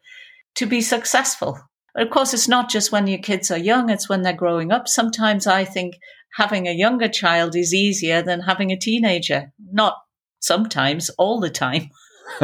to 0.57 0.67
be 0.67 0.81
successful. 0.81 1.61
Of 1.97 2.11
course, 2.11 2.35
it's 2.35 2.49
not 2.49 2.71
just 2.71 2.91
when 2.91 3.07
your 3.07 3.21
kids 3.21 3.53
are 3.53 3.59
young, 3.59 3.89
it's 3.89 4.09
when 4.09 4.23
they're 4.23 4.33
growing 4.33 4.73
up. 4.73 4.89
Sometimes 4.89 5.47
I 5.47 5.65
think 5.65 5.95
having 6.37 6.67
a 6.67 6.73
younger 6.73 7.09
child 7.09 7.57
is 7.57 7.73
easier 7.73 8.23
than 8.23 8.41
having 8.41 8.71
a 8.71 8.79
teenager. 8.79 9.53
Not 9.73 9.95
sometimes, 10.41 11.11
all 11.11 11.41
the 11.41 11.51
time. 11.51 11.91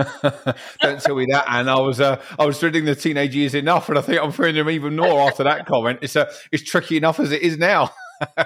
Don't 0.83 1.01
tell 1.01 1.17
me 1.17 1.27
that, 1.31 1.45
Anne. 1.49 1.69
I 1.69 1.81
was 1.81 2.01
uh, 2.01 2.21
I 2.39 2.45
was 2.45 2.59
dreading 2.59 2.85
the 2.85 2.95
teenage 2.95 3.35
years 3.35 3.55
enough, 3.55 3.89
and 3.89 3.99
I 3.99 4.03
think 4.03 4.23
I'm 4.23 4.33
fearing 4.33 4.55
them 4.55 4.71
even 4.71 4.97
more 4.97 5.29
after 5.29 5.45
that 5.45 5.67
comment. 5.67 6.01
It's 6.03 6.17
uh, 6.17 6.31
it's 6.53 6.63
tricky 6.63 6.97
enough 6.97 7.19
as 7.19 7.33
it 7.33 7.43
is 7.43 7.57
now. 7.57 7.91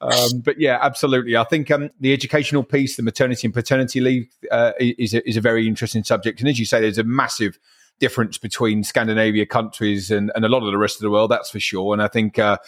um, 0.00 0.40
but 0.44 0.58
yeah, 0.60 0.78
absolutely. 0.80 1.36
I 1.36 1.44
think 1.44 1.70
um, 1.70 1.90
the 1.98 2.12
educational 2.12 2.62
piece, 2.62 2.96
the 2.96 3.02
maternity 3.02 3.46
and 3.46 3.54
paternity 3.54 4.00
leave, 4.00 4.28
uh, 4.50 4.72
is 4.78 5.12
a, 5.12 5.28
is 5.28 5.36
a 5.36 5.40
very 5.40 5.66
interesting 5.66 6.04
subject. 6.04 6.40
And 6.40 6.48
as 6.48 6.58
you 6.58 6.66
say, 6.66 6.80
there's 6.80 6.98
a 6.98 7.04
massive 7.04 7.58
difference 8.04 8.36
between 8.36 8.84
Scandinavia 8.84 9.46
countries 9.46 10.10
and, 10.10 10.30
and 10.34 10.44
a 10.44 10.48
lot 10.50 10.62
of 10.62 10.70
the 10.70 10.76
rest 10.76 10.96
of 10.96 11.00
the 11.00 11.10
world, 11.10 11.30
that's 11.30 11.48
for 11.48 11.58
sure. 11.58 11.94
And 11.94 12.02
I 12.02 12.08
think 12.08 12.38
uh, 12.38 12.58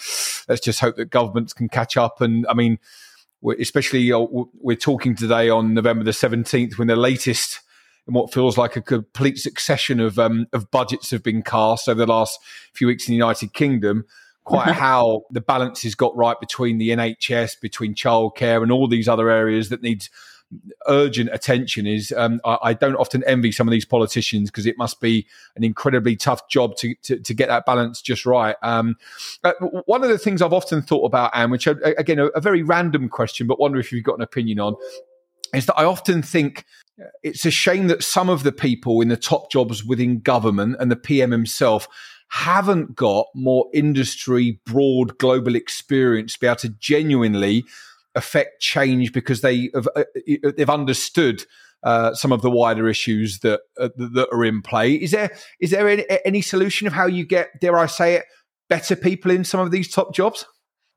let's 0.49 0.63
just 0.63 0.81
hope 0.81 0.97
that 0.97 1.11
governments 1.11 1.53
can 1.53 1.69
catch 1.69 1.99
up. 1.99 2.23
And 2.23 2.47
I 2.49 2.55
mean, 2.55 2.79
we're, 3.43 3.61
especially 3.61 4.11
uh, 4.13 4.25
we're 4.55 4.79
talking 4.79 5.15
today 5.15 5.51
on 5.51 5.75
November 5.75 6.05
the 6.05 6.13
17th 6.13 6.79
when 6.79 6.89
the 6.89 6.97
latest 6.97 7.61
and 8.07 8.15
what 8.15 8.33
feels 8.33 8.57
like 8.57 8.77
a 8.77 8.81
complete 8.81 9.37
succession 9.37 10.01
of 10.01 10.19
um, 10.19 10.47
of 10.55 10.71
budgets 10.71 11.11
have 11.11 11.23
been 11.23 11.43
cast 11.43 11.87
over 11.87 11.99
the 11.99 12.11
last 12.11 12.39
few 12.73 12.87
weeks 12.87 13.07
in 13.07 13.13
the 13.13 13.17
United 13.17 13.53
Kingdom. 13.53 14.07
Quite 14.45 14.69
how 14.69 15.25
the 15.31 15.43
balance 15.43 15.83
has 15.83 15.95
got 15.95 16.17
right 16.17 16.39
between 16.41 16.79
the 16.79 16.91
NHS, 16.91 17.61
between 17.61 17.95
childcare, 17.95 18.63
and 18.63 18.73
all 18.73 18.89
these 18.89 19.09
other 19.09 19.29
areas 19.29 19.69
that 19.69 19.83
needs 19.83 20.09
urgent 20.87 21.31
attention 21.33 21.87
is 21.87 22.13
um, 22.17 22.41
I, 22.45 22.59
I, 22.63 22.75
don't 22.75 22.95
often 22.97 23.25
envy 23.25 23.51
some 23.51 23.67
of 23.67 23.73
these 23.73 23.85
politicians 23.85 24.51
because 24.51 24.67
it 24.67 24.79
must 24.79 25.01
be 25.01 25.27
an 25.57 25.65
incredibly 25.65 26.15
tough 26.15 26.49
job 26.49 26.77
to, 26.77 26.95
to, 27.03 27.19
to 27.19 27.35
get 27.35 27.49
that 27.49 27.67
balance 27.67 28.01
just 28.01 28.25
right. 28.25 28.57
Um, 28.63 28.97
uh, 29.43 29.53
one 29.87 30.05
of 30.05 30.09
the 30.09 30.19
things 30.19 30.43
I've 30.43 30.53
often 30.53 30.83
thought 30.83 31.05
about, 31.05 31.33
Ann, 31.35 31.51
which 31.51 31.67
again, 31.67 32.19
a, 32.19 32.27
a 32.27 32.41
very 32.41 32.63
random 32.63 33.09
question, 33.09 33.47
but 33.47 33.59
wonder 33.59 33.81
if 33.81 33.91
you've 33.91 34.05
got 34.05 34.17
an 34.17 34.23
opinion 34.23 34.61
on, 34.61 34.77
is 35.53 35.67
that 35.67 35.79
I 35.79 35.85
often 35.85 36.23
think 36.23 36.65
it's 37.23 37.45
a 37.45 37.51
shame 37.51 37.89
that 37.89 38.03
some 38.03 38.29
of 38.29 38.43
the 38.43 38.53
people 38.53 39.01
in 39.01 39.09
the 39.09 39.17
top 39.17 39.51
jobs 39.51 39.85
within 39.85 40.21
government 40.21 40.77
and 40.79 40.91
the 40.91 40.97
PM 40.97 41.31
himself 41.31 41.89
haven't 42.29 42.95
got 42.97 43.27
more 43.35 43.67
industry, 43.73 44.61
broad, 44.65 45.19
global 45.19 45.55
experience 45.55 46.35
to 46.35 46.41
be 46.41 46.47
able 46.47 46.57
to 46.57 46.69
genuinely 46.69 47.65
affect 48.17 48.61
change 48.61 49.13
because 49.13 49.43
they 49.43 49.71
have 49.75 49.89
uh, 49.95 50.05
uh, 50.45 50.53
they've 50.57 50.71
understood 50.71 51.45
uh, 51.83 52.15
some 52.15 52.33
of 52.33 52.43
the 52.43 52.51
wider 52.51 52.89
issues 52.89 53.41
that 53.41 53.61
uh, 53.79 53.91
that 53.97 54.29
are 54.33 54.45
in 54.45 54.63
play. 54.63 54.95
Is 54.95 55.13
there 55.13 55.31
is 55.61 55.71
there 55.71 55.89
any, 55.89 56.05
any, 56.25 56.41
solution 56.41 56.87
of 56.87 56.93
how 56.93 57.07
you 57.07 57.25
get, 57.25 57.61
dare 57.61 57.79
I 57.79 57.87
say 57.87 58.15
it, 58.15 58.25
better 58.69 58.97
people 58.97 59.31
in 59.31 59.45
some 59.45 59.61
of 59.61 59.71
these 59.71 59.89
top 59.89 60.15
jobs? 60.15 60.45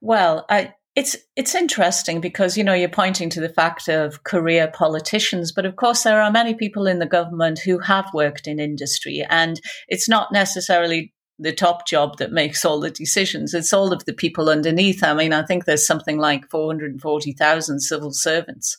Well, 0.02 0.46
I, 0.50 0.74
it's 0.96 1.16
it's 1.36 1.54
interesting 1.54 2.22
because 2.22 2.58
you 2.58 2.64
know 2.64 2.74
you're 2.74 2.90
pointing 2.90 3.30
to 3.32 3.42
the 3.42 3.50
fact 3.50 3.88
of 3.88 4.24
career 4.24 4.72
politicians, 4.74 5.52
but 5.52 5.66
of 5.66 5.76
course 5.76 6.04
there 6.04 6.22
are 6.22 6.32
many 6.32 6.56
people 6.56 6.88
in 6.88 7.00
the 7.00 7.06
government 7.06 7.60
who 7.60 7.80
have 7.80 8.10
worked 8.14 8.48
in 8.48 8.60
industry, 8.60 9.26
and 9.30 9.62
it's 9.88 10.10
not 10.10 10.32
necessarily 10.32 11.14
the 11.40 11.54
top 11.54 11.88
job 11.88 12.18
that 12.18 12.32
makes 12.32 12.66
all 12.66 12.80
the 12.80 12.92
decisions. 12.92 13.54
It's 13.54 13.74
all 13.74 13.94
of 13.94 14.06
the 14.06 14.14
people 14.14 14.50
underneath. 14.50 15.04
I 15.04 15.14
mean, 15.14 15.34
I 15.34 15.44
think 15.44 15.66
there's 15.66 15.88
something 15.88 16.18
like 16.18 16.50
440,000 16.50 17.80
civil 17.80 18.12
servants. 18.12 18.78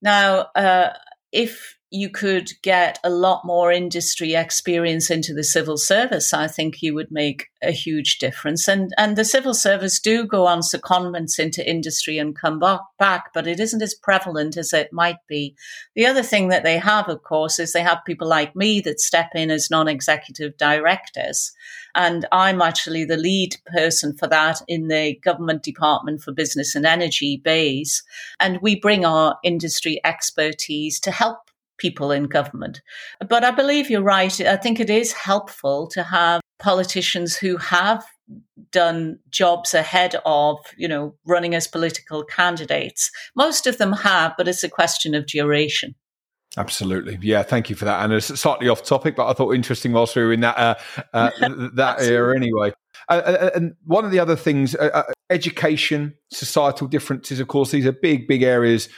Now, 0.00 0.46
uh, 0.54 0.90
if 1.32 1.77
you 1.90 2.10
could 2.10 2.50
get 2.62 2.98
a 3.02 3.08
lot 3.08 3.44
more 3.44 3.72
industry 3.72 4.34
experience 4.34 5.10
into 5.10 5.32
the 5.32 5.44
civil 5.44 5.78
service, 5.78 6.34
I 6.34 6.46
think 6.46 6.82
you 6.82 6.94
would 6.94 7.10
make 7.10 7.48
a 7.62 7.70
huge 7.70 8.18
difference. 8.18 8.68
And 8.68 8.92
and 8.98 9.16
the 9.16 9.24
civil 9.24 9.54
service 9.54 9.98
do 9.98 10.26
go 10.26 10.46
on 10.46 10.60
secondments 10.60 11.38
into 11.38 11.68
industry 11.68 12.18
and 12.18 12.38
come 12.38 12.60
back, 12.98 13.32
but 13.32 13.46
it 13.46 13.58
isn't 13.58 13.82
as 13.82 13.94
prevalent 13.94 14.56
as 14.56 14.72
it 14.72 14.92
might 14.92 15.18
be. 15.26 15.54
The 15.94 16.06
other 16.06 16.22
thing 16.22 16.48
that 16.48 16.62
they 16.62 16.78
have, 16.78 17.08
of 17.08 17.22
course, 17.22 17.58
is 17.58 17.72
they 17.72 17.82
have 17.82 18.04
people 18.06 18.28
like 18.28 18.54
me 18.54 18.80
that 18.82 19.00
step 19.00 19.30
in 19.34 19.50
as 19.50 19.70
non-executive 19.70 20.56
directors. 20.56 21.52
And 21.94 22.26
I'm 22.30 22.60
actually 22.60 23.04
the 23.04 23.16
lead 23.16 23.56
person 23.66 24.14
for 24.14 24.28
that 24.28 24.60
in 24.68 24.88
the 24.88 25.18
Government 25.22 25.62
Department 25.62 26.22
for 26.22 26.32
Business 26.32 26.74
and 26.74 26.86
Energy, 26.86 27.40
BEIS. 27.42 28.02
And 28.38 28.60
we 28.60 28.78
bring 28.78 29.04
our 29.04 29.38
industry 29.42 30.00
expertise 30.04 31.00
to 31.00 31.10
help 31.10 31.47
people 31.78 32.10
in 32.10 32.24
government. 32.24 32.80
But 33.26 33.44
I 33.44 33.50
believe 33.50 33.90
you're 33.90 34.02
right. 34.02 34.40
I 34.40 34.56
think 34.56 34.80
it 34.80 34.90
is 34.90 35.12
helpful 35.12 35.88
to 35.88 36.02
have 36.02 36.40
politicians 36.58 37.36
who 37.36 37.56
have 37.56 38.04
done 38.70 39.18
jobs 39.30 39.74
ahead 39.74 40.16
of, 40.26 40.58
you 40.76 40.88
know, 40.88 41.14
running 41.24 41.54
as 41.54 41.66
political 41.66 42.24
candidates. 42.24 43.10
Most 43.34 43.66
of 43.66 43.78
them 43.78 43.92
have, 43.92 44.34
but 44.36 44.48
it's 44.48 44.64
a 44.64 44.68
question 44.68 45.14
of 45.14 45.26
duration. 45.26 45.94
Absolutely, 46.56 47.18
yeah. 47.22 47.42
Thank 47.42 47.70
you 47.70 47.76
for 47.76 47.84
that, 47.84 48.02
and 48.02 48.12
it's 48.12 48.26
slightly 48.40 48.68
off 48.68 48.82
topic, 48.82 49.14
but 49.14 49.28
I 49.28 49.32
thought 49.32 49.54
interesting 49.54 49.92
whilst 49.92 50.16
we 50.16 50.22
were 50.22 50.32
in 50.32 50.40
that 50.40 50.58
uh, 50.58 50.74
uh, 51.12 51.30
that 51.74 52.00
era 52.00 52.34
anyway. 52.34 52.72
Uh, 53.08 53.22
uh, 53.24 53.30
uh, 53.30 53.50
and 53.54 53.74
one 53.84 54.04
of 54.04 54.10
the 54.10 54.18
other 54.18 54.34
things, 54.34 54.74
uh, 54.74 55.04
education, 55.30 56.14
societal 56.30 56.88
differences. 56.88 57.38
Of 57.38 57.48
course, 57.48 57.70
these 57.70 57.86
are 57.86 57.92
big, 57.92 58.26
big 58.26 58.42
areas 58.42 58.88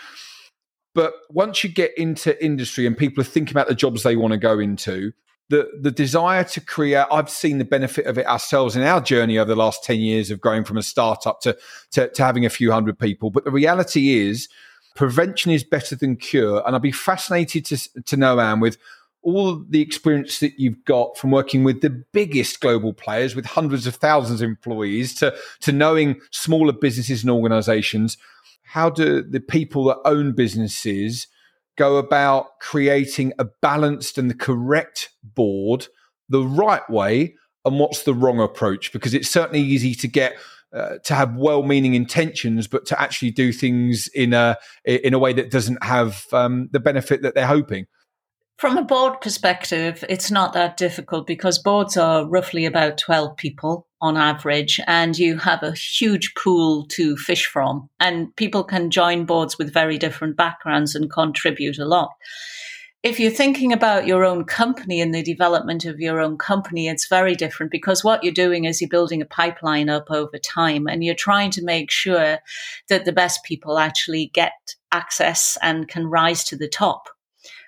but 0.95 1.15
once 1.31 1.63
you 1.63 1.71
get 1.71 1.97
into 1.97 2.43
industry 2.45 2.87
and 2.87 2.97
people 2.97 3.21
are 3.21 3.25
thinking 3.25 3.53
about 3.53 3.69
the 3.69 3.75
jobs 3.75 4.03
they 4.03 4.17
want 4.17 4.33
to 4.33 4.39
go 4.39 4.59
into, 4.59 5.13
the 5.51 5.69
the 5.81 5.91
desire 5.91 6.45
to 6.45 6.61
create 6.61 7.05
i've 7.11 7.29
seen 7.29 7.59
the 7.59 7.65
benefit 7.65 8.07
of 8.07 8.17
it 8.17 8.27
ourselves 8.27 8.77
in 8.77 8.83
our 8.83 9.01
journey 9.01 9.37
over 9.37 9.49
the 9.49 9.57
last 9.57 9.85
10 9.85 9.99
years 9.99 10.31
of 10.31 10.41
going 10.41 10.65
from 10.65 10.77
a 10.79 10.83
startup 10.83 11.41
to, 11.41 11.59
to, 11.91 12.09
to 12.09 12.23
having 12.23 12.47
a 12.47 12.51
few 12.51 12.71
hundred 12.71 12.99
people. 12.99 13.31
But 13.31 13.45
the 13.45 13.51
reality 13.51 14.17
is 14.17 14.49
prevention 14.95 15.51
is 15.51 15.65
better 15.65 15.95
than 15.97 16.17
cure. 16.17 16.63
And 16.65 16.75
i'd 16.75 16.83
be 16.83 16.93
fascinated 16.93 17.67
to, 17.67 18.03
to 18.05 18.17
know 18.17 18.39
Ann 18.39 18.61
with 18.61 18.79
all 19.23 19.63
the 19.69 19.83
experience 19.83 20.41
that 20.41 20.59
you've 20.59 20.83
got 20.85 21.19
from 21.19 21.31
working 21.31 21.63
with 21.63 21.83
the 21.83 21.91
biggest 21.91 22.61
global 22.61 22.95
players 22.95 23.37
with 23.37 23.45
hundreds 23.45 23.87
of 23.87 23.95
thousands 23.97 24.41
of 24.41 24.49
employees 24.49 25.15
to, 25.17 25.35
to 25.61 25.73
knowing 25.73 26.19
smaller 26.31 26.73
businesses 26.73 27.23
and 27.23 27.31
organizations 27.31 28.17
how 28.71 28.89
do 28.89 29.21
the 29.21 29.41
people 29.41 29.83
that 29.85 29.99
own 30.05 30.31
businesses 30.31 31.27
go 31.77 31.97
about 31.97 32.61
creating 32.61 33.33
a 33.37 33.45
balanced 33.61 34.17
and 34.17 34.31
the 34.31 34.35
correct 34.35 35.11
board 35.25 35.89
the 36.29 36.45
right 36.45 36.89
way 36.89 37.35
and 37.65 37.81
what's 37.81 38.05
the 38.05 38.15
wrong 38.15 38.39
approach? 38.39 38.93
Because 38.93 39.13
it's 39.13 39.29
certainly 39.29 39.61
easy 39.61 39.93
to 39.97 40.07
get 40.07 40.37
uh, 40.73 40.99
to 41.03 41.15
have 41.17 41.35
well-meaning 41.35 41.95
intentions 41.95 42.69
but 42.69 42.87
to 42.87 43.01
actually 43.03 43.33
do 43.33 43.53
things 43.53 44.07
in 44.15 44.33
a 44.33 44.57
in 44.85 45.15
a 45.15 45.19
way 45.19 45.33
that 45.33 45.51
doesn't 45.51 45.83
have 45.83 46.27
um, 46.33 46.69
the 46.71 46.79
benefit 46.79 47.23
that 47.23 47.35
they're 47.35 47.49
hoping. 47.49 47.87
From 48.57 48.79
a 48.79 48.85
board 48.85 49.21
perspective, 49.21 50.05
it's 50.09 50.31
not 50.31 50.53
that 50.53 50.77
difficult 50.77 51.27
because 51.27 51.59
boards 51.59 51.97
are 51.97 52.25
roughly 52.25 52.67
about 52.67 52.99
12 52.99 53.37
people 53.37 53.89
on 54.01 54.17
average, 54.17 54.81
and 54.87 55.19
you 55.19 55.39
have 55.39 55.63
a 55.63 55.73
huge 55.73 56.35
pool 56.35 56.87
to 56.87 57.17
fish 57.17 57.47
from. 57.47 57.89
And 57.99 58.35
people 58.37 58.65
can 58.65 58.91
join 58.91 59.27
boards 59.27 59.59
with 59.59 59.73
very 59.73 59.99
different 59.99 60.37
backgrounds 60.37 60.95
and 60.95 61.11
contribute 61.11 61.79
a 61.79 61.85
lot. 61.85 62.11
If 63.03 63.19
you're 63.19 63.31
thinking 63.31 63.73
about 63.73 64.07
your 64.07 64.25
own 64.25 64.45
company 64.45 65.01
and 65.01 65.15
the 65.15 65.23
development 65.23 65.87
of 65.87 66.01
your 66.01 66.21
own 66.21 66.37
company, 66.37 66.87
it's 66.87 67.09
very 67.09 67.35
different 67.35 67.73
because 67.73 68.05
what 68.05 68.23
you're 68.23 68.33
doing 68.33 68.67
is 68.67 68.81
you're 68.81 68.91
building 68.91 69.23
a 69.23 69.27
pipeline 69.27 69.89
up 69.89 70.11
over 70.11 70.37
time 70.37 70.87
and 70.87 71.03
you're 71.03 71.15
trying 71.15 71.51
to 71.53 71.65
make 71.65 71.91
sure 71.91 72.41
that 72.91 73.07
the 73.07 73.13
best 73.13 73.43
people 73.45 73.79
actually 73.79 74.31
get 74.35 74.53
access 74.93 75.57
and 75.63 75.89
can 75.89 76.09
rise 76.09 76.45
to 76.45 76.57
the 76.57 76.69
top 76.69 77.09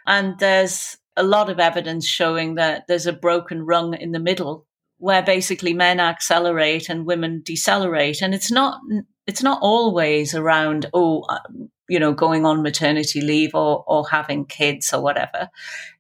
and 0.07 0.39
there's 0.39 0.97
a 1.17 1.23
lot 1.23 1.51
of 1.51 1.61
evidence 1.61 2.07
showing 2.07 2.55
that 2.55 2.85
there's 2.89 3.07
a 3.07 3.13
broken 3.13 3.65
rung 3.65 3.95
in 3.95 4.13
the 4.13 4.19
middle 4.19 4.67
where 5.03 5.21
basically 5.21 5.75
men 5.75 5.99
accelerate 5.99 6.89
and 6.89 7.05
women 7.05 7.43
decelerate. 7.45 8.23
And 8.23 8.33
it's 8.33 8.53
not, 8.53 8.81
it's 9.27 9.43
not 9.43 9.59
always 9.61 10.33
around, 10.33 10.87
oh, 10.95 11.23
uh, 11.23 11.41
you 11.89 11.99
know, 11.99 12.13
going 12.13 12.47
on 12.47 12.63
maternity 12.63 13.21
leave 13.21 13.53
or, 13.53 13.83
or 13.89 14.09
having 14.09 14.45
kids 14.45 14.93
or 14.93 15.03
whatever. 15.03 15.51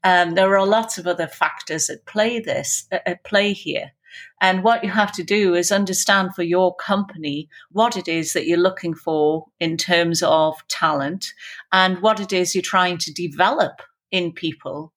Um, 0.04 0.36
there 0.36 0.56
are 0.56 0.64
lots 0.64 0.98
of 0.98 1.08
other 1.08 1.26
factors 1.26 1.90
at 1.90 2.06
play 2.06 2.38
this, 2.38 2.86
at 2.92 3.24
play 3.24 3.52
here. 3.52 3.90
And 4.40 4.62
what 4.62 4.84
you 4.84 4.90
have 4.90 5.10
to 5.14 5.24
do 5.24 5.56
is 5.56 5.72
understand 5.72 6.36
for 6.36 6.44
your 6.44 6.72
company 6.76 7.48
what 7.72 7.96
it 7.96 8.06
is 8.06 8.34
that 8.34 8.46
you're 8.46 8.56
looking 8.56 8.94
for 8.94 9.46
in 9.58 9.78
terms 9.78 10.22
of 10.22 10.54
talent 10.68 11.26
and 11.72 12.00
what 12.02 12.20
it 12.20 12.32
is 12.32 12.54
you're 12.54 12.62
trying 12.62 12.98
to 12.98 13.12
develop 13.12 13.82
in 14.12 14.30
people 14.30 14.92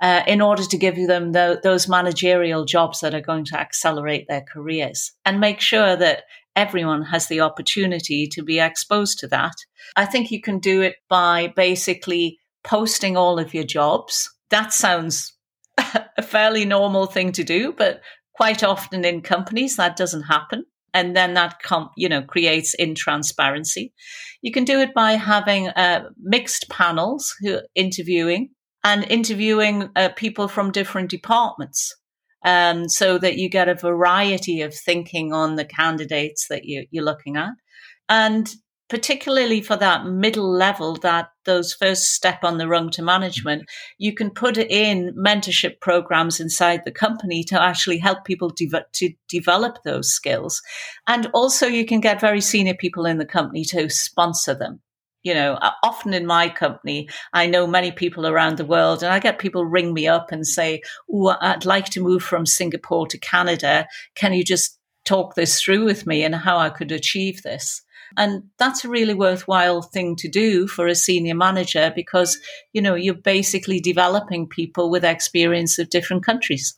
uh, 0.00 0.22
in 0.26 0.40
order 0.40 0.64
to 0.64 0.78
give 0.78 0.96
them 1.06 1.32
the, 1.32 1.60
those 1.62 1.88
managerial 1.88 2.64
jobs 2.64 3.00
that 3.00 3.14
are 3.14 3.20
going 3.20 3.44
to 3.44 3.58
accelerate 3.58 4.26
their 4.28 4.42
careers 4.42 5.12
and 5.24 5.40
make 5.40 5.60
sure 5.60 5.96
that 5.96 6.22
everyone 6.56 7.02
has 7.02 7.28
the 7.28 7.40
opportunity 7.40 8.26
to 8.26 8.42
be 8.42 8.58
exposed 8.58 9.18
to 9.18 9.28
that. 9.28 9.54
I 9.96 10.06
think 10.06 10.30
you 10.30 10.40
can 10.40 10.58
do 10.58 10.82
it 10.82 10.96
by 11.08 11.52
basically 11.54 12.38
posting 12.64 13.16
all 13.16 13.38
of 13.38 13.54
your 13.54 13.64
jobs. 13.64 14.30
That 14.50 14.72
sounds 14.72 15.36
a 15.78 16.22
fairly 16.22 16.64
normal 16.64 17.06
thing 17.06 17.32
to 17.32 17.44
do, 17.44 17.72
but 17.72 18.00
quite 18.34 18.64
often 18.64 19.04
in 19.04 19.20
companies 19.20 19.76
that 19.76 19.96
doesn't 19.96 20.22
happen. 20.22 20.64
And 20.92 21.16
then 21.16 21.34
that 21.34 21.62
com- 21.62 21.90
you 21.96 22.08
know 22.08 22.22
creates 22.22 22.74
intransparency. 22.80 23.92
You 24.42 24.50
can 24.50 24.64
do 24.64 24.80
it 24.80 24.92
by 24.92 25.12
having 25.12 25.68
uh, 25.68 26.08
mixed 26.20 26.68
panels 26.68 27.32
who 27.40 27.60
interviewing 27.76 28.50
and 28.84 29.04
interviewing 29.10 29.90
uh, 29.96 30.10
people 30.16 30.48
from 30.48 30.72
different 30.72 31.10
departments 31.10 31.94
um, 32.44 32.88
so 32.88 33.18
that 33.18 33.36
you 33.36 33.48
get 33.48 33.68
a 33.68 33.74
variety 33.74 34.62
of 34.62 34.74
thinking 34.74 35.32
on 35.32 35.56
the 35.56 35.64
candidates 35.64 36.46
that 36.48 36.64
you, 36.64 36.86
you're 36.90 37.04
looking 37.04 37.36
at. 37.36 37.50
And 38.08 38.52
particularly 38.88 39.60
for 39.60 39.76
that 39.76 40.04
middle 40.04 40.50
level, 40.50 40.96
that 40.96 41.28
those 41.44 41.72
first 41.72 42.12
step 42.12 42.42
on 42.42 42.58
the 42.58 42.66
rung 42.66 42.90
to 42.90 43.02
management, 43.02 43.62
you 43.98 44.12
can 44.12 44.30
put 44.30 44.58
in 44.58 45.14
mentorship 45.16 45.80
programs 45.80 46.40
inside 46.40 46.82
the 46.84 46.90
company 46.90 47.44
to 47.44 47.62
actually 47.62 47.98
help 47.98 48.24
people 48.24 48.50
de- 48.50 48.84
to 48.92 49.12
develop 49.28 49.78
those 49.84 50.10
skills. 50.10 50.60
And 51.06 51.28
also 51.32 51.66
you 51.66 51.86
can 51.86 52.00
get 52.00 52.20
very 52.20 52.40
senior 52.40 52.74
people 52.74 53.06
in 53.06 53.18
the 53.18 53.24
company 53.24 53.64
to 53.66 53.88
sponsor 53.88 54.54
them 54.54 54.80
you 55.22 55.34
know, 55.34 55.58
often 55.82 56.14
in 56.14 56.26
my 56.26 56.48
company, 56.48 57.08
I 57.32 57.46
know 57.46 57.66
many 57.66 57.92
people 57.92 58.26
around 58.26 58.56
the 58.56 58.64
world, 58.64 59.02
and 59.02 59.12
I 59.12 59.18
get 59.18 59.38
people 59.38 59.64
ring 59.64 59.92
me 59.92 60.08
up 60.08 60.32
and 60.32 60.46
say, 60.46 60.82
Oh, 61.12 61.36
I'd 61.40 61.64
like 61.64 61.86
to 61.90 62.02
move 62.02 62.22
from 62.22 62.46
Singapore 62.46 63.06
to 63.08 63.18
Canada. 63.18 63.86
Can 64.14 64.32
you 64.32 64.44
just 64.44 64.78
talk 65.04 65.34
this 65.34 65.60
through 65.60 65.84
with 65.84 66.06
me 66.06 66.22
and 66.22 66.34
how 66.34 66.58
I 66.58 66.70
could 66.70 66.92
achieve 66.92 67.42
this? 67.42 67.82
And 68.16 68.44
that's 68.58 68.84
a 68.84 68.88
really 68.88 69.14
worthwhile 69.14 69.82
thing 69.82 70.16
to 70.16 70.28
do 70.28 70.66
for 70.66 70.86
a 70.86 70.94
senior 70.94 71.34
manager 71.34 71.92
because, 71.94 72.38
you 72.72 72.82
know, 72.82 72.94
you're 72.94 73.14
basically 73.14 73.78
developing 73.78 74.48
people 74.48 74.90
with 74.90 75.04
experience 75.04 75.78
of 75.78 75.90
different 75.90 76.24
countries. 76.24 76.76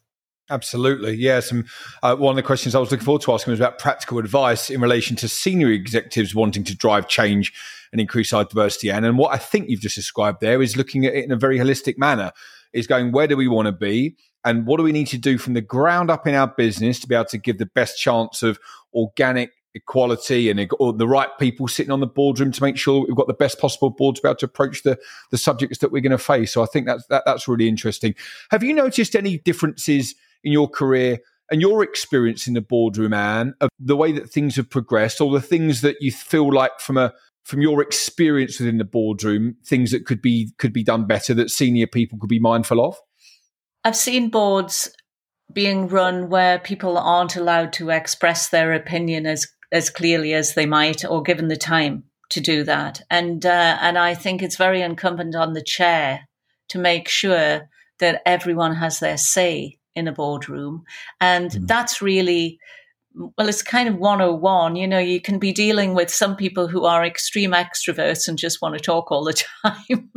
Absolutely. 0.51 1.15
Yes. 1.15 1.51
And 1.51 1.67
uh, 2.03 2.17
one 2.17 2.33
of 2.33 2.37
the 2.37 2.43
questions 2.43 2.75
I 2.75 2.79
was 2.79 2.91
looking 2.91 3.07
forward 3.07 3.23
to 3.23 3.33
asking 3.33 3.53
was 3.53 3.61
about 3.61 3.79
practical 3.79 4.19
advice 4.19 4.69
in 4.69 4.81
relation 4.81 5.17
to 5.17 5.29
senior 5.29 5.69
executives 5.69 6.35
wanting 6.35 6.65
to 6.65 6.77
drive 6.77 7.09
change 7.09 7.53
and 7.93 8.01
increase 8.01 8.33
our 8.33 8.45
diversity. 8.45 8.91
And, 8.91 9.05
and 9.05 9.19
what 9.19 9.33
I 9.33 9.39
think 9.39 9.69
you've 9.69 9.81
just 9.81 9.95
described 9.95 10.41
there 10.41 10.63
is 10.63 10.77
looking 10.77 11.07
at 11.07 11.15
it 11.15 11.25
in 11.25 11.31
a 11.31 11.37
very 11.37 11.59
holistic 11.59 11.99
manner, 11.99 12.33
is 12.73 12.87
going, 12.87 13.13
where 13.13 13.27
do 13.27 13.37
we 13.37 13.49
want 13.49 13.67
to 13.67 13.73
be? 13.73 14.17
And 14.45 14.67
what 14.67 14.79
do 14.79 14.83
we 14.83 14.93
need 14.93 15.09
to 15.09 15.19
do 15.19 15.39
from 15.39 15.55
the 15.55 15.61
ground 15.61 16.11
up 16.11 16.27
in 16.27 16.35
our 16.35 16.49
business 16.49 16.99
to 17.01 17.09
be 17.09 17.15
able 17.15 17.27
to 17.27 17.39
give 17.39 17.59
the 17.59 17.67
best 17.67 17.99
chance 17.99 18.43
of 18.43 18.59
organic 18.95 19.51
equality 19.75 20.51
and 20.51 20.59
the 20.59 21.09
right 21.09 21.31
people 21.39 21.69
sitting 21.69 21.93
on 21.93 22.01
the 22.01 22.07
boardroom 22.07 22.53
to 22.53 22.63
make 22.63 22.77
sure 22.77 23.07
we've 23.07 23.17
got 23.17 23.27
the 23.27 23.35
best 23.35 23.59
possible 23.59 23.91
board 23.91 24.17
to 24.17 24.23
be 24.23 24.29
able 24.29 24.37
to 24.37 24.47
approach 24.47 24.83
the, 24.83 24.99
the 25.31 25.39
subjects 25.39 25.79
that 25.79 25.93
we're 25.93 26.03
going 26.03 26.11
to 26.11 26.19
face. 26.19 26.53
So 26.53 26.63
I 26.63 26.67
think 26.67 26.87
that's, 26.87 27.07
that, 27.07 27.23
that's 27.25 27.47
really 27.47 27.69
interesting. 27.69 28.15
Have 28.51 28.63
you 28.63 28.75
noticed 28.75 29.15
any 29.15 29.39
differences– 29.39 30.15
in 30.45 30.53
your 30.53 30.69
career 30.69 31.19
and 31.51 31.61
your 31.61 31.83
experience 31.83 32.47
in 32.47 32.55
the 32.55 32.61
boardroom, 32.61 33.13
Ann, 33.13 33.55
of 33.61 33.69
the 33.79 33.97
way 33.97 34.13
that 34.13 34.31
things 34.31 34.57
have 34.57 34.71
progressed, 34.71 35.21
or 35.21 35.31
the 35.33 35.41
things 35.41 35.83
that 35.83 35.97
you 36.01 36.11
feel 36.11 36.53
like 36.53 36.81
from 36.81 36.97
a 36.97 37.13
from 37.45 37.61
your 37.61 37.83
experience 37.83 38.59
within 38.59 38.79
the 38.79 38.85
boardroom, 38.85 39.57
things 39.67 39.91
that 39.91 40.07
could 40.07 40.23
be 40.23 40.53
could 40.59 40.73
be 40.73 40.85
done 40.85 41.07
better 41.07 41.35
that 41.35 41.51
senior 41.51 41.87
people 41.87 42.19
could 42.19 42.29
be 42.29 42.39
mindful 42.39 42.85
of? 42.85 42.97
I've 43.85 43.97
seen 43.97 44.31
boards 44.31 44.91
being 45.53 45.89
run 45.89 46.29
where 46.29 46.59
people 46.59 46.97
aren't 46.97 47.37
allowed 47.37 47.73
to 47.75 47.91
express 47.91 48.49
their 48.49 48.73
opinion 48.73 49.27
as 49.27 49.47
as 49.71 49.91
clearly 49.91 50.35
as 50.35 50.55
they 50.55 50.67
might, 50.67 51.05
or 51.05 51.23
given 51.23 51.49
the 51.49 51.57
time 51.57 52.05
to 52.31 52.41
do 52.41 52.65
that. 52.65 53.01
And 53.11 53.45
uh, 53.45 53.79
and 53.81 53.99
I 53.99 54.15
think 54.15 54.43
it's 54.43 54.57
very 54.57 54.83
incumbent 54.83 55.35
on 55.35 55.53
the 55.53 55.63
chair 55.63 56.29
to 56.69 56.79
make 56.79 57.09
sure 57.09 57.69
that 57.99 58.23
everyone 58.27 58.75
has 58.77 58.99
their 58.99 59.17
say 59.17 59.79
in 59.95 60.09
a 60.09 60.13
boardroom. 60.13 60.85
And 61.21 61.51
mm. 61.51 61.67
that's 61.67 62.01
really, 62.03 62.59
well, 63.15 63.49
it's 63.49 63.63
kind 63.63 63.89
of 63.89 63.97
101. 63.97 64.77
You 64.77 64.89
know, 64.89 64.99
you 64.99 65.21
can 65.21 65.39
be 65.39 65.53
dealing 65.53 65.95
with 65.95 66.11
some 66.11 66.37
people 66.37 66.69
who 66.69 66.85
are 66.85 67.05
extreme 67.05 67.53
extroverts 67.53 68.29
and 68.29 68.39
just 68.39 68.63
want 68.63 68.75
to 68.77 68.81
talk 68.81 69.11
all 69.11 69.25
the 69.25 69.43
time. 69.65 70.11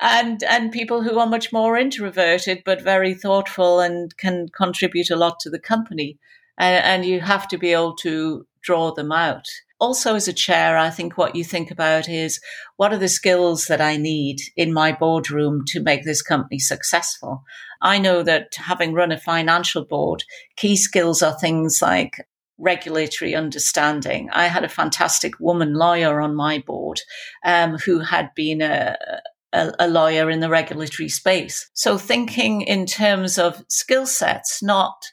and 0.00 0.42
and 0.44 0.72
people 0.72 1.02
who 1.02 1.18
are 1.18 1.26
much 1.26 1.52
more 1.52 1.76
introverted 1.76 2.62
but 2.64 2.82
very 2.82 3.14
thoughtful 3.14 3.80
and 3.80 4.16
can 4.16 4.48
contribute 4.56 5.10
a 5.10 5.16
lot 5.16 5.38
to 5.40 5.50
the 5.50 5.58
company. 5.58 6.18
And, 6.58 6.84
and 6.84 7.04
you 7.04 7.20
have 7.20 7.48
to 7.48 7.58
be 7.58 7.72
able 7.72 7.96
to 7.96 8.46
draw 8.62 8.92
them 8.92 9.12
out 9.12 9.46
also 9.84 10.14
as 10.14 10.28
a 10.28 10.32
chair, 10.32 10.78
I 10.78 10.90
think 10.90 11.18
what 11.18 11.36
you 11.36 11.44
think 11.44 11.70
about 11.70 12.08
is 12.08 12.40
what 12.76 12.92
are 12.92 12.98
the 12.98 13.08
skills 13.08 13.66
that 13.66 13.80
I 13.80 13.96
need 13.96 14.38
in 14.56 14.72
my 14.72 14.92
boardroom 14.92 15.64
to 15.68 15.82
make 15.82 16.04
this 16.04 16.22
company 16.22 16.58
successful? 16.58 17.44
I 17.84 17.98
know 17.98 18.22
that 18.22 18.54
having 18.56 18.94
run 18.94 19.12
a 19.12 19.18
financial 19.20 19.84
board, 19.84 20.24
key 20.56 20.74
skills 20.74 21.22
are 21.22 21.38
things 21.38 21.80
like 21.82 22.26
regulatory 22.58 23.34
understanding. 23.34 24.30
I 24.32 24.46
had 24.46 24.64
a 24.64 24.68
fantastic 24.68 25.38
woman 25.38 25.74
lawyer 25.74 26.20
on 26.20 26.34
my 26.34 26.60
board 26.60 27.00
um, 27.44 27.76
who 27.76 28.00
had 28.00 28.30
been 28.34 28.62
a, 28.62 28.96
a, 29.52 29.72
a 29.80 29.88
lawyer 29.88 30.30
in 30.30 30.40
the 30.40 30.48
regulatory 30.48 31.10
space. 31.10 31.70
So 31.74 31.98
thinking 31.98 32.62
in 32.62 32.86
terms 32.86 33.38
of 33.38 33.62
skill 33.68 34.06
sets, 34.06 34.62
not 34.62 35.12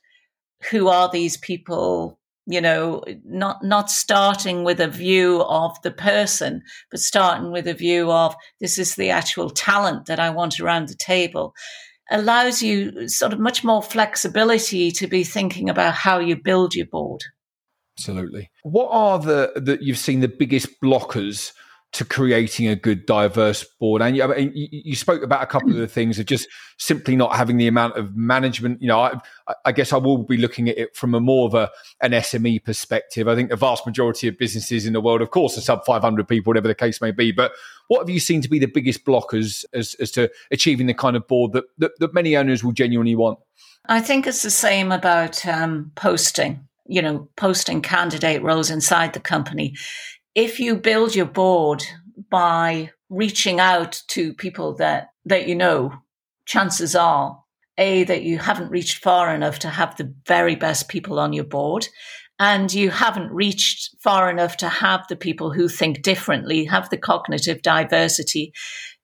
who 0.69 0.87
are 0.87 1.09
these 1.11 1.37
people 1.37 2.19
you 2.47 2.59
know 2.59 3.03
not 3.23 3.63
not 3.63 3.91
starting 3.91 4.63
with 4.63 4.79
a 4.79 4.87
view 4.87 5.43
of 5.43 5.79
the 5.83 5.91
person 5.91 6.63
but 6.89 6.99
starting 6.99 7.51
with 7.51 7.67
a 7.67 7.73
view 7.73 8.11
of 8.11 8.35
this 8.59 8.79
is 8.79 8.95
the 8.95 9.11
actual 9.11 9.51
talent 9.51 10.07
that 10.07 10.19
i 10.19 10.27
want 10.27 10.59
around 10.59 10.87
the 10.87 10.95
table 10.95 11.53
allows 12.11 12.61
you 12.61 13.07
sort 13.07 13.33
of 13.33 13.39
much 13.39 13.63
more 13.63 13.81
flexibility 13.81 14.91
to 14.91 15.07
be 15.07 15.23
thinking 15.23 15.69
about 15.69 15.93
how 15.93 16.19
you 16.19 16.35
build 16.35 16.75
your 16.75 16.87
board. 16.87 17.23
Absolutely. 17.97 18.49
What 18.63 18.89
are 18.91 19.19
the 19.19 19.51
that 19.55 19.81
you've 19.81 19.97
seen 19.97 20.21
the 20.21 20.27
biggest 20.27 20.81
blockers 20.83 21.51
to 21.93 22.05
creating 22.05 22.67
a 22.67 22.75
good 22.75 23.05
diverse 23.05 23.65
board. 23.79 24.01
And 24.01 24.15
you, 24.15 24.23
I 24.23 24.27
mean, 24.27 24.51
you, 24.53 24.95
spoke 24.95 25.23
about 25.23 25.43
a 25.43 25.45
couple 25.45 25.71
of 25.71 25.75
the 25.75 25.87
things 25.87 26.19
of 26.19 26.25
just 26.25 26.47
simply 26.77 27.17
not 27.17 27.35
having 27.35 27.57
the 27.57 27.67
amount 27.67 27.97
of 27.97 28.15
management. 28.15 28.81
You 28.81 28.87
know 28.87 28.99
I, 28.99 29.19
I, 29.65 29.71
guess 29.73 29.91
i 29.91 29.97
will 29.97 30.23
be 30.23 30.37
looking 30.37 30.69
at 30.69 30.77
it 30.77 30.95
from 30.95 31.13
a 31.13 31.19
more 31.19 31.47
of 31.47 31.53
a 31.53 31.69
an 32.01 32.11
sme 32.11 32.63
perspective. 32.63 33.27
I 33.27 33.35
think 33.35 33.49
the 33.49 33.57
vast 33.57 33.85
majority 33.85 34.29
of 34.29 34.37
businesses 34.37 34.85
in 34.85 34.93
the 34.93 35.01
world 35.01 35.21
of 35.21 35.31
course 35.31 35.57
are 35.57 35.61
sub 35.61 35.83
500 35.85 36.27
people 36.27 36.51
whatever 36.51 36.69
the 36.69 36.75
case 36.75 37.01
may 37.01 37.11
be 37.11 37.31
but 37.33 37.51
what 37.87 37.99
have 37.99 38.09
you 38.09 38.21
seen 38.21 38.41
to 38.41 38.49
be 38.49 38.59
the 38.59 38.67
biggest 38.67 39.03
blockers 39.03 39.65
as, 39.73 39.95
as 39.95 40.11
to 40.11 40.31
achieving 40.49 40.87
the 40.87 40.93
kind 40.93 41.17
of 41.17 41.27
board 41.27 41.51
that, 41.51 41.65
that, 41.79 41.91
that 41.99 42.13
many 42.13 42.37
owners 42.37 42.63
will 42.63 42.71
genuinely 42.71 43.15
want? 43.15 43.37
I 43.87 43.99
think 43.99 44.27
it's 44.27 44.43
the 44.43 44.49
same 44.49 44.93
about 44.93 45.45
um, 45.45 45.91
posting 45.95 46.65
you 46.87 47.01
know 47.01 47.27
posting 47.35 47.81
candidate 47.81 48.41
roles 48.41 48.69
inside 48.69 49.13
the 49.13 49.19
company 49.19 49.75
if 50.35 50.59
you 50.59 50.75
build 50.75 51.15
your 51.15 51.25
board 51.25 51.83
by 52.29 52.91
reaching 53.09 53.59
out 53.59 54.01
to 54.07 54.33
people 54.33 54.75
that, 54.75 55.09
that 55.25 55.47
you 55.47 55.55
know, 55.55 55.93
chances 56.45 56.95
are 56.95 57.41
a 57.77 58.03
that 58.05 58.23
you 58.23 58.37
haven't 58.37 58.71
reached 58.71 59.03
far 59.03 59.33
enough 59.33 59.59
to 59.59 59.69
have 59.69 59.95
the 59.95 60.13
very 60.27 60.55
best 60.55 60.87
people 60.87 61.19
on 61.19 61.33
your 61.33 61.43
board 61.43 61.87
and 62.39 62.73
you 62.73 62.89
haven't 62.89 63.31
reached 63.31 63.95
far 64.01 64.29
enough 64.29 64.57
to 64.57 64.67
have 64.67 65.05
the 65.07 65.15
people 65.15 65.51
who 65.51 65.67
think 65.67 66.01
differently 66.01 66.65
have 66.65 66.89
the 66.89 66.97
cognitive 66.97 67.61
diversity 67.61 68.51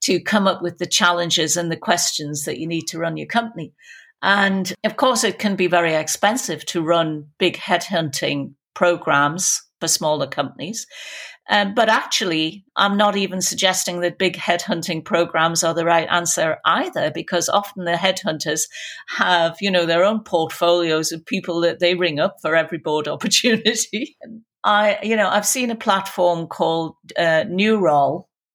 to 0.02 0.20
come 0.20 0.48
up 0.48 0.62
with 0.62 0.80
the 0.80 0.88
challenges 0.88 1.56
and 1.56 1.72
the 1.72 1.78
questions 1.78 2.44
that 2.46 2.60
you 2.60 2.68
need 2.68 2.88
to 2.88 2.98
run 2.98 3.16
your 3.16 3.28
company. 3.28 3.74
And 4.22 4.74
of 4.84 4.98
course 4.98 5.24
it 5.24 5.38
can 5.38 5.56
be 5.56 5.68
very 5.68 5.94
expensive 5.94 6.66
to 6.66 6.82
run 6.82 7.28
big 7.38 7.58
headhunting 7.58 8.54
programs 8.74 9.62
for 9.80 9.88
smaller 9.88 10.28
companies. 10.28 10.86
Um, 11.50 11.74
but 11.74 11.88
actually, 11.88 12.66
I'm 12.76 12.98
not 12.98 13.16
even 13.16 13.42
suggesting 13.42 14.02
that 14.02 14.18
big 14.18 14.36
headhunting 14.36 15.06
programs 15.06 15.64
are 15.64 15.74
the 15.74 15.86
right 15.86 16.08
answer 16.10 16.58
either, 16.66 17.10
because 17.12 17.48
often 17.48 17.86
the 17.86 17.94
headhunters 17.94 18.64
have, 19.10 19.56
you 19.62 19.72
know, 19.72 19.86
their 19.86 20.04
own 20.04 20.24
portfolios 20.24 21.12
of 21.12 21.26
people 21.26 21.62
that 21.62 21.80
they 21.80 21.96
ring 21.96 22.20
up 22.20 22.36
for 22.42 22.56
every 22.56 22.80
board 22.80 23.08
opportunity. 23.08 24.18
I, 24.64 25.00
you 25.02 25.16
know, 25.16 25.30
I've 25.30 25.46
seen 25.46 25.72
a 25.72 25.76
platform 25.76 26.48
called 26.48 26.96
uh, 27.18 27.46
New 27.48 27.80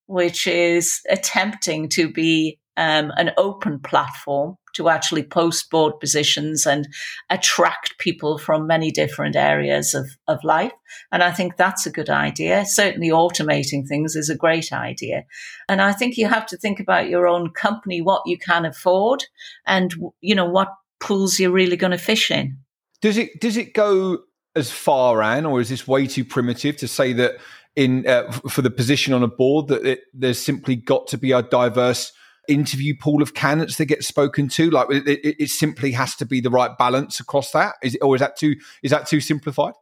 which 0.06 0.46
is 0.46 1.00
attempting 1.08 1.88
to 1.90 2.12
be 2.12 2.58
um, 2.76 3.10
an 3.16 3.30
open 3.38 3.80
platform 3.80 4.56
to 4.74 4.88
actually 4.88 5.22
post 5.22 5.70
board 5.70 5.98
positions 6.00 6.66
and 6.66 6.88
attract 7.30 7.98
people 7.98 8.38
from 8.38 8.66
many 8.66 8.90
different 8.90 9.36
areas 9.36 9.94
of, 9.94 10.10
of 10.28 10.42
life. 10.44 10.72
And 11.10 11.22
I 11.22 11.30
think 11.30 11.56
that's 11.56 11.86
a 11.86 11.92
good 11.92 12.10
idea. 12.10 12.64
Certainly 12.66 13.10
automating 13.10 13.86
things 13.86 14.16
is 14.16 14.28
a 14.28 14.36
great 14.36 14.72
idea. 14.72 15.24
And 15.68 15.80
I 15.80 15.92
think 15.92 16.16
you 16.16 16.28
have 16.28 16.46
to 16.46 16.56
think 16.56 16.80
about 16.80 17.08
your 17.08 17.26
own 17.26 17.50
company, 17.50 18.00
what 18.00 18.22
you 18.26 18.38
can 18.38 18.64
afford 18.64 19.24
and, 19.66 19.94
you 20.20 20.34
know, 20.34 20.46
what 20.46 20.68
pools 21.00 21.38
you're 21.38 21.50
really 21.50 21.76
going 21.76 21.92
to 21.92 21.98
fish 21.98 22.30
in. 22.30 22.58
Does 23.00 23.18
it, 23.18 23.40
does 23.40 23.56
it 23.56 23.74
go 23.74 24.20
as 24.54 24.70
far, 24.70 25.22
Ann, 25.22 25.46
or 25.46 25.60
is 25.60 25.68
this 25.68 25.88
way 25.88 26.06
too 26.06 26.24
primitive 26.24 26.76
to 26.78 26.88
say 26.88 27.12
that 27.14 27.36
in 27.74 28.06
uh, 28.06 28.30
for 28.50 28.62
the 28.62 28.70
position 28.70 29.14
on 29.14 29.22
a 29.22 29.28
board 29.28 29.68
that 29.68 29.86
it, 29.86 30.00
there's 30.12 30.38
simply 30.38 30.76
got 30.76 31.06
to 31.08 31.18
be 31.18 31.32
a 31.32 31.42
diverse 31.42 32.12
interview 32.48 32.94
pool 32.98 33.22
of 33.22 33.34
candidates 33.34 33.76
that 33.76 33.86
get 33.86 34.04
spoken 34.04 34.48
to? 34.48 34.70
Like 34.70 34.90
it, 34.90 35.08
it, 35.08 35.36
it 35.42 35.50
simply 35.50 35.92
has 35.92 36.14
to 36.16 36.26
be 36.26 36.40
the 36.40 36.50
right 36.50 36.76
balance 36.78 37.20
across 37.20 37.52
that. 37.52 37.74
Is 37.82 37.94
it, 37.94 37.98
or 38.02 38.14
is 38.14 38.20
that 38.20 38.36
too 38.36 38.56
is 38.82 38.90
that 38.90 39.06
too 39.06 39.20
simplified? 39.20 39.74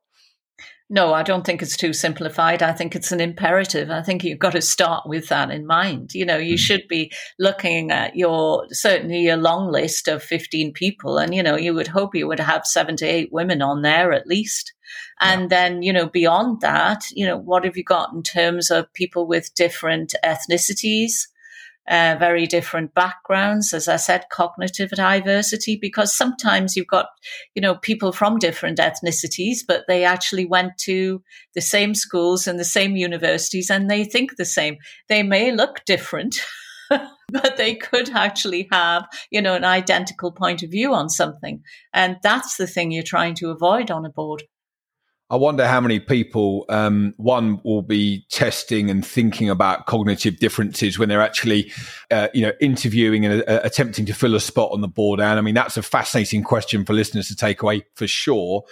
No, 0.92 1.14
I 1.14 1.22
don't 1.22 1.46
think 1.46 1.62
it's 1.62 1.76
too 1.76 1.92
simplified. 1.92 2.64
I 2.64 2.72
think 2.72 2.96
it's 2.96 3.12
an 3.12 3.20
imperative. 3.20 3.92
I 3.92 4.02
think 4.02 4.24
you've 4.24 4.40
got 4.40 4.52
to 4.52 4.60
start 4.60 5.04
with 5.06 5.28
that 5.28 5.48
in 5.52 5.64
mind. 5.64 6.14
You 6.14 6.26
know, 6.26 6.36
you 6.36 6.56
mm. 6.56 6.58
should 6.58 6.88
be 6.88 7.12
looking 7.38 7.92
at 7.92 8.16
your 8.16 8.66
certainly 8.72 9.28
a 9.28 9.36
long 9.36 9.70
list 9.70 10.08
of 10.08 10.20
15 10.20 10.72
people, 10.72 11.16
and 11.16 11.32
you 11.32 11.44
know, 11.44 11.56
you 11.56 11.74
would 11.74 11.86
hope 11.86 12.16
you 12.16 12.26
would 12.26 12.40
have 12.40 12.66
seven 12.66 12.96
to 12.96 13.06
eight 13.06 13.28
women 13.30 13.62
on 13.62 13.82
there 13.82 14.12
at 14.12 14.26
least. 14.26 14.72
And 15.20 15.42
yeah. 15.42 15.46
then, 15.46 15.82
you 15.82 15.92
know, 15.92 16.08
beyond 16.08 16.60
that, 16.62 17.04
you 17.12 17.24
know, 17.24 17.36
what 17.36 17.64
have 17.64 17.76
you 17.76 17.84
got 17.84 18.12
in 18.12 18.24
terms 18.24 18.68
of 18.68 18.92
people 18.92 19.28
with 19.28 19.54
different 19.54 20.16
ethnicities? 20.24 21.28
Uh, 21.88 22.16
very 22.18 22.46
different 22.46 22.94
backgrounds. 22.94 23.72
As 23.72 23.88
I 23.88 23.96
said, 23.96 24.24
cognitive 24.30 24.90
diversity, 24.90 25.76
because 25.80 26.14
sometimes 26.14 26.76
you've 26.76 26.86
got, 26.86 27.06
you 27.54 27.62
know, 27.62 27.76
people 27.76 28.12
from 28.12 28.38
different 28.38 28.78
ethnicities, 28.78 29.58
but 29.66 29.84
they 29.88 30.04
actually 30.04 30.46
went 30.46 30.78
to 30.84 31.22
the 31.54 31.60
same 31.60 31.94
schools 31.94 32.46
and 32.46 32.58
the 32.58 32.64
same 32.64 32.96
universities 32.96 33.70
and 33.70 33.90
they 33.90 34.04
think 34.04 34.36
the 34.36 34.44
same. 34.44 34.76
They 35.08 35.22
may 35.22 35.52
look 35.52 35.84
different. 35.84 36.40
but 36.90 37.56
they 37.56 37.76
could 37.76 38.10
actually 38.10 38.68
have, 38.72 39.06
you 39.30 39.40
know, 39.40 39.54
an 39.54 39.64
identical 39.64 40.32
point 40.32 40.62
of 40.62 40.70
view 40.70 40.92
on 40.92 41.08
something. 41.08 41.62
And 41.92 42.16
that's 42.22 42.56
the 42.56 42.66
thing 42.66 42.90
you're 42.90 43.02
trying 43.04 43.34
to 43.36 43.50
avoid 43.50 43.90
on 43.90 44.04
a 44.04 44.10
board. 44.10 44.42
I 45.30 45.36
wonder 45.36 45.64
how 45.66 45.80
many 45.80 46.00
people, 46.00 46.64
um, 46.68 47.14
one, 47.16 47.60
will 47.62 47.82
be 47.82 48.26
testing 48.30 48.90
and 48.90 49.06
thinking 49.06 49.48
about 49.48 49.86
cognitive 49.86 50.38
differences 50.38 50.98
when 50.98 51.08
they're 51.08 51.22
actually, 51.22 51.70
uh, 52.10 52.26
you 52.34 52.42
know, 52.42 52.52
interviewing 52.60 53.24
and 53.24 53.42
uh, 53.48 53.60
attempting 53.62 54.06
to 54.06 54.12
fill 54.12 54.34
a 54.34 54.40
spot 54.40 54.72
on 54.72 54.80
the 54.80 54.88
board. 54.88 55.20
And 55.20 55.38
I 55.38 55.42
mean, 55.42 55.54
that's 55.54 55.76
a 55.76 55.82
fascinating 55.82 56.42
question 56.42 56.84
for 56.84 56.94
listeners 56.94 57.28
to 57.28 57.36
take 57.36 57.62
away 57.62 57.84
for 57.94 58.08
sure. 58.08 58.64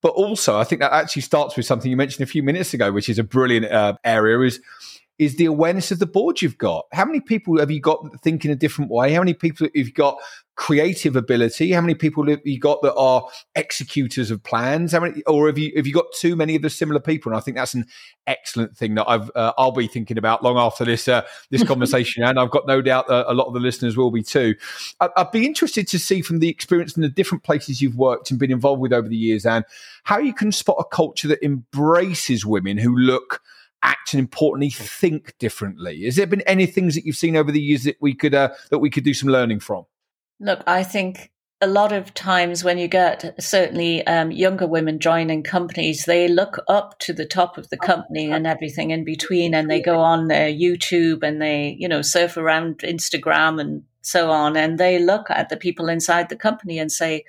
But 0.00 0.10
also, 0.10 0.58
I 0.58 0.64
think 0.64 0.80
that 0.80 0.92
actually 0.92 1.22
starts 1.22 1.56
with 1.56 1.66
something 1.66 1.90
you 1.90 1.96
mentioned 1.96 2.22
a 2.22 2.30
few 2.30 2.42
minutes 2.42 2.72
ago, 2.72 2.90
which 2.90 3.10
is 3.10 3.18
a 3.18 3.24
brilliant 3.24 3.66
uh, 3.66 3.94
area 4.02 4.40
is 4.40 4.60
is 5.18 5.36
the 5.36 5.46
awareness 5.46 5.90
of 5.90 5.98
the 5.98 6.06
board 6.06 6.40
you've 6.40 6.58
got. 6.58 6.86
How 6.92 7.04
many 7.04 7.20
people 7.20 7.58
have 7.58 7.70
you 7.70 7.80
got 7.80 8.04
thinking 8.22 8.50
a 8.50 8.56
different 8.56 8.90
way? 8.90 9.12
How 9.12 9.20
many 9.20 9.34
people 9.34 9.66
have 9.66 9.74
you 9.74 9.92
got 9.92 10.16
creative 10.54 11.16
ability? 11.16 11.72
How 11.72 11.80
many 11.80 11.94
people 11.94 12.28
have 12.28 12.40
you 12.44 12.60
got 12.60 12.82
that 12.82 12.94
are 12.94 13.26
executors 13.56 14.30
of 14.30 14.42
plans? 14.44 14.92
How 14.92 15.00
many, 15.00 15.22
or 15.24 15.48
have 15.48 15.58
you 15.58 15.72
have 15.76 15.88
you 15.88 15.92
got 15.92 16.06
too 16.18 16.36
many 16.36 16.54
of 16.54 16.62
the 16.62 16.70
similar 16.70 17.00
people? 17.00 17.32
And 17.32 17.36
I 17.36 17.40
think 17.40 17.56
that's 17.56 17.74
an 17.74 17.86
excellent 18.28 18.76
thing 18.76 18.94
that 18.94 19.08
I've 19.08 19.28
uh, 19.34 19.52
I'll 19.58 19.72
be 19.72 19.88
thinking 19.88 20.18
about 20.18 20.44
long 20.44 20.56
after 20.56 20.84
this 20.84 21.08
uh, 21.08 21.22
this 21.50 21.64
conversation, 21.66 22.22
and 22.22 22.38
I've 22.38 22.50
got 22.50 22.68
no 22.68 22.80
doubt 22.80 23.08
that 23.08 23.30
a 23.30 23.34
lot 23.34 23.46
of 23.46 23.54
the 23.54 23.60
listeners 23.60 23.96
will 23.96 24.12
be 24.12 24.22
too. 24.22 24.54
I, 25.00 25.08
would 25.16 25.32
be 25.32 25.46
interested 25.46 25.88
to 25.88 25.98
see 25.98 26.22
from 26.22 26.38
the 26.38 26.48
experience 26.48 26.96
in 26.96 27.02
the 27.02 27.08
different 27.08 27.42
places 27.42 27.82
you've 27.82 27.96
worked 27.96 28.30
and 28.30 28.38
been 28.38 28.52
involved 28.52 28.80
with 28.80 28.92
over 28.92 29.08
the 29.08 29.16
years, 29.16 29.44
and 29.44 29.64
how 30.04 30.18
you 30.18 30.32
can 30.32 30.52
spot 30.52 30.76
a 30.78 30.84
culture 30.84 31.26
that 31.26 31.42
embraces 31.42 32.46
women 32.46 32.78
who 32.78 32.96
look 32.96 33.42
act 33.82 34.12
and 34.12 34.20
importantly 34.20 34.70
think 34.70 35.36
differently. 35.38 36.04
Has 36.04 36.16
there 36.16 36.26
been 36.26 36.40
any 36.42 36.66
things 36.66 36.94
that 36.94 37.04
you've 37.04 37.16
seen 37.16 37.36
over 37.36 37.52
the 37.52 37.60
years 37.60 37.84
that 37.84 37.96
we 38.00 38.14
could 38.14 38.34
uh, 38.34 38.50
that 38.70 38.78
we 38.78 38.90
could 38.90 39.04
do 39.04 39.14
some 39.14 39.28
learning 39.28 39.60
from? 39.60 39.84
Look, 40.40 40.62
I 40.66 40.82
think 40.82 41.32
a 41.60 41.66
lot 41.66 41.92
of 41.92 42.14
times 42.14 42.62
when 42.62 42.78
you 42.78 42.86
get 42.86 43.34
certainly 43.42 44.06
um, 44.06 44.30
younger 44.30 44.66
women 44.66 45.00
joining 45.00 45.42
companies, 45.42 46.04
they 46.04 46.28
look 46.28 46.60
up 46.68 46.98
to 47.00 47.12
the 47.12 47.26
top 47.26 47.58
of 47.58 47.68
the 47.70 47.76
company 47.76 48.30
and 48.30 48.46
everything 48.46 48.90
in 48.90 49.04
between, 49.04 49.54
and 49.54 49.68
they 49.68 49.80
go 49.80 49.98
on 49.98 50.28
their 50.28 50.48
YouTube 50.48 51.22
and 51.22 51.42
they, 51.42 51.76
you 51.78 51.88
know, 51.88 52.02
surf 52.02 52.36
around 52.36 52.78
Instagram 52.78 53.60
and 53.60 53.82
so 54.02 54.30
on, 54.30 54.56
and 54.56 54.78
they 54.78 54.98
look 54.98 55.30
at 55.30 55.48
the 55.48 55.56
people 55.56 55.88
inside 55.88 56.28
the 56.28 56.36
company 56.36 56.78
and 56.78 56.92
say, 56.92 57.24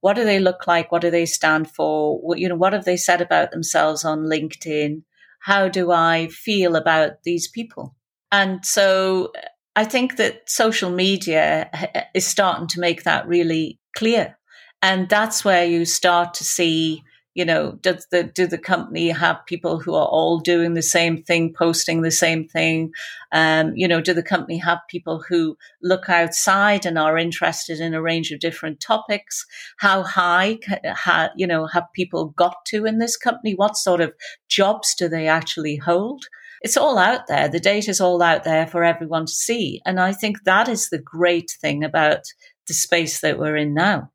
what 0.00 0.14
do 0.14 0.24
they 0.24 0.38
look 0.38 0.66
like? 0.66 0.90
What 0.90 1.02
do 1.02 1.10
they 1.10 1.26
stand 1.26 1.70
for? 1.70 2.18
What, 2.20 2.38
you 2.38 2.48
know, 2.48 2.56
what 2.56 2.72
have 2.72 2.84
they 2.84 2.96
said 2.96 3.20
about 3.20 3.50
themselves 3.50 4.04
on 4.04 4.24
LinkedIn? 4.24 5.02
How 5.44 5.68
do 5.68 5.90
I 5.90 6.28
feel 6.28 6.76
about 6.76 7.22
these 7.24 7.50
people? 7.50 7.96
And 8.30 8.64
so 8.64 9.32
I 9.74 9.84
think 9.84 10.16
that 10.16 10.48
social 10.48 10.90
media 10.90 11.68
eh, 11.72 11.86
eh, 11.94 12.04
is 12.14 12.26
starting 12.26 12.68
to 12.68 12.80
make 12.80 13.04
that 13.04 13.26
really 13.26 13.80
clear. 13.96 14.38
And 14.82 15.08
that's 15.08 15.44
where 15.44 15.64
you 15.64 15.84
start 15.84 16.34
to 16.34 16.44
see, 16.44 17.02
you 17.34 17.44
know, 17.44 17.72
does 17.80 18.06
the, 18.10 18.24
do 18.24 18.46
the 18.46 18.58
company 18.58 19.08
have 19.08 19.46
people 19.46 19.78
who 19.78 19.94
are 19.94 20.06
all 20.06 20.38
doing 20.38 20.74
the 20.74 20.82
same 20.82 21.22
thing, 21.22 21.54
posting 21.56 22.02
the 22.02 22.10
same 22.10 22.46
thing? 22.46 22.92
Um, 23.32 23.72
you 23.74 23.88
know, 23.88 24.00
do 24.00 24.12
the 24.12 24.22
company 24.22 24.58
have 24.58 24.80
people 24.88 25.24
who 25.26 25.56
look 25.82 26.08
outside 26.08 26.84
and 26.84 26.98
are 26.98 27.16
interested 27.16 27.80
in 27.80 27.94
a 27.94 28.02
range 28.02 28.30
of 28.30 28.40
different 28.40 28.80
topics? 28.80 29.46
How 29.78 30.02
high, 30.02 30.58
you 31.36 31.46
know, 31.46 31.66
have 31.66 31.84
people 31.94 32.34
got 32.36 32.56
to 32.66 32.84
in 32.84 32.98
this 32.98 33.16
company? 33.16 33.54
What 33.54 33.76
sort 33.76 34.00
of 34.00 34.12
jobs 34.48 34.94
do 34.94 35.08
they 35.08 35.26
actually 35.26 35.76
hold? 35.76 36.26
it's 36.62 36.76
all 36.76 36.96
out 36.96 37.26
there. 37.26 37.48
The 37.48 37.60
data 37.60 37.90
is 37.90 38.00
all 38.00 38.22
out 38.22 38.44
there 38.44 38.66
for 38.66 38.84
everyone 38.84 39.26
to 39.26 39.32
see. 39.32 39.80
And 39.84 39.98
I 39.98 40.12
think 40.12 40.44
that 40.44 40.68
is 40.68 40.88
the 40.88 40.98
great 40.98 41.50
thing 41.60 41.82
about 41.82 42.20
the 42.68 42.74
space 42.74 43.20
that 43.20 43.38
we're 43.38 43.56
in 43.56 43.74
now. 43.74 44.10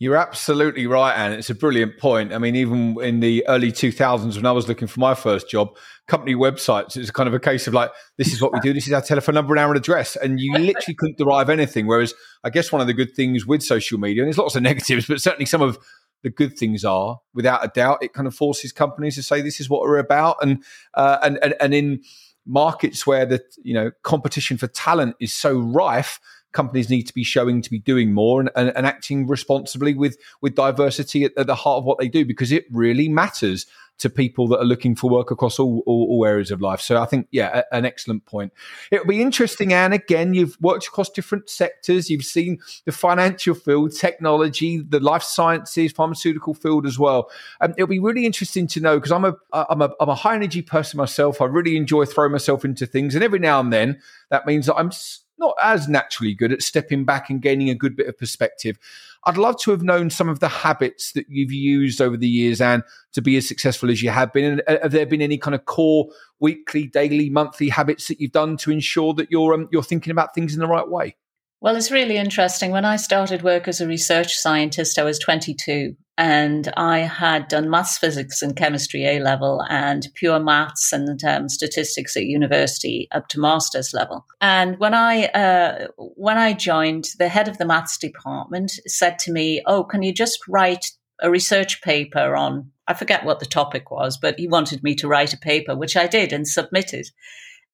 You're 0.00 0.16
absolutely 0.16 0.86
right, 0.86 1.14
Ann. 1.14 1.34
It's 1.34 1.50
a 1.50 1.54
brilliant 1.54 1.98
point. 1.98 2.32
I 2.32 2.38
mean, 2.38 2.56
even 2.56 2.98
in 3.02 3.20
the 3.20 3.46
early 3.46 3.70
2000s, 3.70 4.34
when 4.34 4.46
I 4.46 4.52
was 4.52 4.66
looking 4.66 4.88
for 4.88 4.98
my 4.98 5.14
first 5.14 5.50
job, 5.50 5.76
company 6.08 6.34
websites, 6.34 6.96
it's 6.96 7.10
kind 7.10 7.28
of 7.28 7.34
a 7.34 7.38
case 7.38 7.66
of 7.66 7.74
like, 7.74 7.90
this 8.16 8.32
is 8.32 8.40
what 8.40 8.50
we 8.54 8.60
do, 8.60 8.72
this 8.72 8.86
is 8.86 8.94
our 8.94 9.02
telephone 9.02 9.34
number 9.34 9.52
and 9.52 9.60
our 9.60 9.74
address. 9.74 10.16
And 10.16 10.40
you 10.40 10.54
literally 10.54 10.94
couldn't 10.94 11.18
derive 11.18 11.50
anything. 11.50 11.86
Whereas 11.86 12.14
I 12.42 12.48
guess 12.48 12.72
one 12.72 12.80
of 12.80 12.86
the 12.86 12.94
good 12.94 13.14
things 13.14 13.46
with 13.46 13.62
social 13.62 13.98
media, 13.98 14.22
and 14.22 14.28
there's 14.28 14.38
lots 14.38 14.56
of 14.56 14.62
negatives, 14.70 15.06
but 15.06 15.20
certainly 15.20 15.44
some 15.44 15.60
of 15.60 15.78
the 16.22 16.30
good 16.30 16.56
things 16.56 16.82
are, 16.82 17.20
without 17.34 17.62
a 17.62 17.68
doubt, 17.68 17.98
it 18.02 18.14
kind 18.14 18.26
of 18.26 18.34
forces 18.34 18.72
companies 18.72 19.16
to 19.16 19.22
say 19.22 19.42
this 19.42 19.60
is 19.60 19.68
what 19.68 19.82
we're 19.82 19.98
about, 19.98 20.36
and 20.40 20.64
uh, 20.94 21.18
and, 21.22 21.38
and 21.42 21.54
and 21.60 21.74
in 21.74 22.02
markets 22.46 23.06
where 23.06 23.26
the 23.26 23.40
you 23.62 23.74
know 23.74 23.90
competition 24.02 24.56
for 24.56 24.66
talent 24.66 25.16
is 25.20 25.32
so 25.32 25.58
rife, 25.58 26.20
companies 26.52 26.90
need 26.90 27.02
to 27.02 27.14
be 27.14 27.24
showing 27.24 27.62
to 27.62 27.70
be 27.70 27.78
doing 27.78 28.12
more 28.12 28.40
and, 28.40 28.50
and, 28.56 28.72
and 28.76 28.86
acting 28.86 29.26
responsibly 29.26 29.94
with 29.94 30.16
with 30.40 30.54
diversity 30.54 31.24
at, 31.24 31.32
at, 31.36 31.46
the 31.46 31.54
heart 31.54 31.78
of 31.78 31.84
what 31.84 31.98
they 31.98 32.08
do 32.08 32.24
because 32.24 32.52
it 32.52 32.64
really 32.70 33.08
matters 33.08 33.66
to 34.00 34.08
people 34.08 34.48
that 34.48 34.58
are 34.58 34.64
looking 34.64 34.96
for 34.96 35.10
work 35.10 35.30
across 35.30 35.58
all, 35.58 35.82
all, 35.86 36.06
all 36.10 36.26
areas 36.26 36.50
of 36.50 36.60
life. 36.60 36.80
So 36.80 37.00
I 37.00 37.04
think, 37.04 37.28
yeah, 37.30 37.62
a, 37.70 37.76
an 37.76 37.84
excellent 37.84 38.24
point. 38.24 38.52
It'll 38.90 39.06
be 39.06 39.20
interesting, 39.20 39.72
Ann. 39.72 39.92
Again, 39.92 40.32
you've 40.32 40.56
worked 40.60 40.86
across 40.86 41.10
different 41.10 41.50
sectors. 41.50 42.08
You've 42.08 42.24
seen 42.24 42.58
the 42.86 42.92
financial 42.92 43.54
field, 43.54 43.94
technology, 43.94 44.78
the 44.78 45.00
life 45.00 45.22
sciences, 45.22 45.92
pharmaceutical 45.92 46.54
field 46.54 46.86
as 46.86 46.98
well. 46.98 47.30
Um, 47.60 47.72
it'll 47.76 47.86
be 47.86 47.98
really 47.98 48.24
interesting 48.24 48.66
to 48.68 48.80
know 48.80 48.96
because 48.96 49.12
I'm 49.12 49.24
a 49.24 49.34
I'm 49.52 49.82
a 49.82 49.90
I'm 50.00 50.08
a 50.08 50.14
high 50.14 50.34
energy 50.34 50.62
person 50.62 50.96
myself. 50.96 51.40
I 51.40 51.44
really 51.44 51.76
enjoy 51.76 52.06
throwing 52.06 52.32
myself 52.32 52.64
into 52.64 52.86
things, 52.86 53.14
and 53.14 53.22
every 53.22 53.38
now 53.38 53.60
and 53.60 53.72
then 53.72 54.00
that 54.30 54.46
means 54.46 54.66
that 54.66 54.76
I'm 54.76 54.90
not 55.40 55.56
as 55.62 55.88
naturally 55.88 56.34
good 56.34 56.52
at 56.52 56.62
stepping 56.62 57.04
back 57.04 57.30
and 57.30 57.42
gaining 57.42 57.70
a 57.70 57.74
good 57.74 57.96
bit 57.96 58.06
of 58.06 58.16
perspective. 58.16 58.78
I'd 59.24 59.36
love 59.36 59.58
to 59.62 59.70
have 59.72 59.82
known 59.82 60.08
some 60.10 60.28
of 60.28 60.40
the 60.40 60.48
habits 60.48 61.12
that 61.12 61.26
you've 61.28 61.52
used 61.52 62.00
over 62.00 62.16
the 62.16 62.28
years, 62.28 62.60
and 62.60 62.82
to 63.12 63.20
be 63.20 63.36
as 63.36 63.48
successful 63.48 63.90
as 63.90 64.02
you 64.02 64.10
have 64.10 64.32
been. 64.32 64.44
And 64.44 64.62
uh, 64.68 64.78
have 64.82 64.92
there 64.92 65.06
been 65.06 65.22
any 65.22 65.36
kind 65.36 65.54
of 65.54 65.64
core 65.64 66.08
weekly, 66.38 66.86
daily, 66.86 67.28
monthly 67.28 67.68
habits 67.68 68.08
that 68.08 68.20
you've 68.20 68.32
done 68.32 68.56
to 68.58 68.70
ensure 68.70 69.12
that 69.14 69.30
you're 69.30 69.54
um, 69.54 69.68
you're 69.72 69.82
thinking 69.82 70.10
about 70.10 70.34
things 70.34 70.54
in 70.54 70.60
the 70.60 70.68
right 70.68 70.88
way? 70.88 71.16
Well, 71.60 71.76
it's 71.76 71.90
really 71.90 72.16
interesting. 72.16 72.70
When 72.70 72.86
I 72.86 72.96
started 72.96 73.42
work 73.42 73.68
as 73.68 73.80
a 73.80 73.86
research 73.86 74.34
scientist, 74.34 74.98
I 74.98 75.02
was 75.02 75.18
22 75.18 75.96
and 76.20 76.70
I 76.76 76.98
had 76.98 77.48
done 77.48 77.70
maths, 77.70 77.96
physics, 77.96 78.42
and 78.42 78.54
chemistry 78.54 79.06
A 79.06 79.20
level 79.20 79.64
and 79.70 80.06
pure 80.14 80.38
maths 80.38 80.92
and 80.92 81.24
um, 81.24 81.48
statistics 81.48 82.14
at 82.14 82.26
university 82.26 83.08
up 83.10 83.28
to 83.28 83.40
master's 83.40 83.94
level. 83.94 84.26
And 84.38 84.78
when 84.78 84.92
I 84.92 85.24
uh, 85.28 85.86
when 85.96 86.36
I 86.36 86.52
joined, 86.52 87.06
the 87.18 87.30
head 87.30 87.48
of 87.48 87.56
the 87.56 87.64
maths 87.64 87.96
department 87.96 88.72
said 88.86 89.18
to 89.20 89.32
me, 89.32 89.62
"Oh, 89.66 89.82
can 89.82 90.02
you 90.02 90.12
just 90.12 90.38
write 90.46 90.90
a 91.22 91.30
research 91.30 91.80
paper 91.80 92.36
on?" 92.36 92.70
I 92.86 92.92
forget 92.92 93.24
what 93.24 93.40
the 93.40 93.46
topic 93.46 93.90
was, 93.90 94.18
but 94.18 94.38
he 94.38 94.46
wanted 94.46 94.82
me 94.82 94.94
to 94.96 95.08
write 95.08 95.32
a 95.32 95.38
paper, 95.38 95.74
which 95.74 95.96
I 95.96 96.06
did 96.06 96.32
and 96.32 96.46
submitted. 96.46 97.06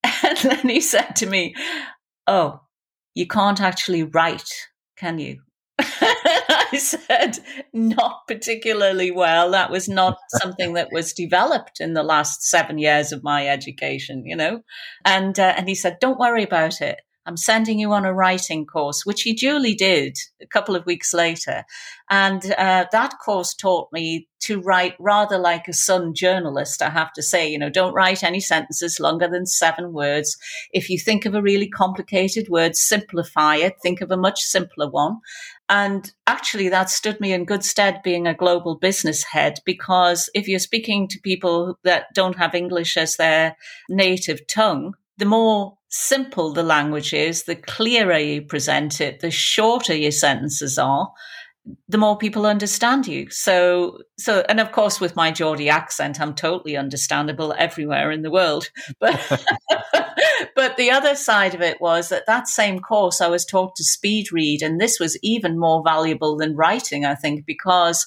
And 0.23 0.37
then 0.37 0.69
he 0.69 0.79
said 0.79 1.17
to 1.17 1.25
me, 1.25 1.53
"Oh." 2.25 2.61
you 3.17 3.25
can't 3.25 3.59
actually 3.59 4.03
write 4.03 4.47
can 4.95 5.17
you? 5.17 5.39
I 6.71 6.77
said, 6.77 7.39
not 7.73 8.27
particularly 8.27 9.11
well. 9.11 9.51
That 9.51 9.71
was 9.71 9.87
not 9.87 10.17
something 10.41 10.73
that 10.73 10.89
was 10.91 11.13
developed 11.13 11.79
in 11.79 11.93
the 11.93 12.03
last 12.03 12.43
seven 12.43 12.77
years 12.77 13.11
of 13.11 13.23
my 13.23 13.47
education, 13.47 14.25
you 14.25 14.35
know? 14.35 14.61
And, 15.05 15.39
uh, 15.39 15.53
and 15.57 15.69
he 15.69 15.75
said, 15.75 15.97
don't 15.99 16.19
worry 16.19 16.43
about 16.43 16.81
it. 16.81 17.01
I'm 17.27 17.37
sending 17.37 17.77
you 17.77 17.91
on 17.91 18.05
a 18.05 18.13
writing 18.13 18.65
course, 18.65 19.05
which 19.05 19.23
he 19.23 19.33
duly 19.33 19.75
did 19.75 20.17
a 20.41 20.47
couple 20.47 20.77
of 20.77 20.85
weeks 20.85 21.13
later. 21.13 21.65
And 22.09 22.53
uh, 22.57 22.85
that 22.93 23.15
course 23.23 23.53
taught 23.53 23.91
me 23.91 24.29
to 24.39 24.61
write 24.61 24.95
rather 24.97 25.37
like 25.37 25.67
a 25.67 25.73
Sun 25.73 26.13
journalist, 26.13 26.81
I 26.81 26.89
have 26.89 27.11
to 27.13 27.21
say. 27.21 27.49
You 27.49 27.59
know, 27.59 27.69
don't 27.69 27.93
write 27.93 28.23
any 28.23 28.39
sentences 28.39 28.99
longer 28.99 29.27
than 29.27 29.45
seven 29.45 29.91
words. 29.91 30.37
If 30.71 30.89
you 30.89 30.97
think 30.97 31.25
of 31.25 31.35
a 31.35 31.41
really 31.41 31.67
complicated 31.67 32.47
word, 32.47 32.77
simplify 32.77 33.57
it. 33.57 33.75
Think 33.83 33.99
of 33.99 34.09
a 34.09 34.17
much 34.17 34.41
simpler 34.41 34.89
one. 34.89 35.17
And 35.67 36.09
actually, 36.27 36.69
that 36.69 36.89
stood 36.89 37.19
me 37.19 37.33
in 37.33 37.43
good 37.43 37.65
stead 37.65 38.01
being 38.03 38.25
a 38.25 38.33
global 38.33 38.75
business 38.75 39.23
head 39.23 39.59
because 39.65 40.29
if 40.33 40.47
you're 40.47 40.59
speaking 40.59 41.09
to 41.09 41.19
people 41.19 41.77
that 41.83 42.05
don't 42.13 42.37
have 42.37 42.55
English 42.55 42.95
as 42.95 43.17
their 43.17 43.57
native 43.89 44.47
tongue, 44.47 44.93
the 45.17 45.25
more 45.25 45.77
simple 45.89 46.53
the 46.53 46.63
language 46.63 47.13
is, 47.13 47.43
the 47.43 47.55
clearer 47.55 48.17
you 48.17 48.41
present 48.41 49.01
it, 49.01 49.19
the 49.19 49.31
shorter 49.31 49.95
your 49.95 50.11
sentences 50.11 50.77
are, 50.77 51.11
the 51.89 51.97
more 51.97 52.17
people 52.17 52.45
understand 52.45 53.07
you. 53.07 53.29
So, 53.29 53.99
so, 54.17 54.43
and 54.47 54.59
of 54.59 54.71
course, 54.71 55.01
with 55.01 55.15
my 55.15 55.31
Geordie 55.31 55.69
accent, 55.69 56.21
I'm 56.21 56.33
totally 56.33 56.77
understandable 56.77 57.53
everywhere 57.57 58.11
in 58.11 58.21
the 58.21 58.31
world. 58.31 58.69
But, 58.99 59.43
but 60.55 60.77
the 60.77 60.91
other 60.91 61.15
side 61.15 61.53
of 61.53 61.61
it 61.61 61.79
was 61.81 62.09
that 62.09 62.25
that 62.25 62.47
same 62.47 62.79
course, 62.79 63.21
I 63.21 63.27
was 63.27 63.45
taught 63.45 63.75
to 63.75 63.83
speed 63.83 64.31
read, 64.31 64.61
and 64.61 64.79
this 64.79 64.99
was 64.99 65.17
even 65.21 65.59
more 65.59 65.83
valuable 65.83 66.37
than 66.37 66.55
writing, 66.55 67.05
I 67.05 67.15
think, 67.15 67.45
because 67.45 68.05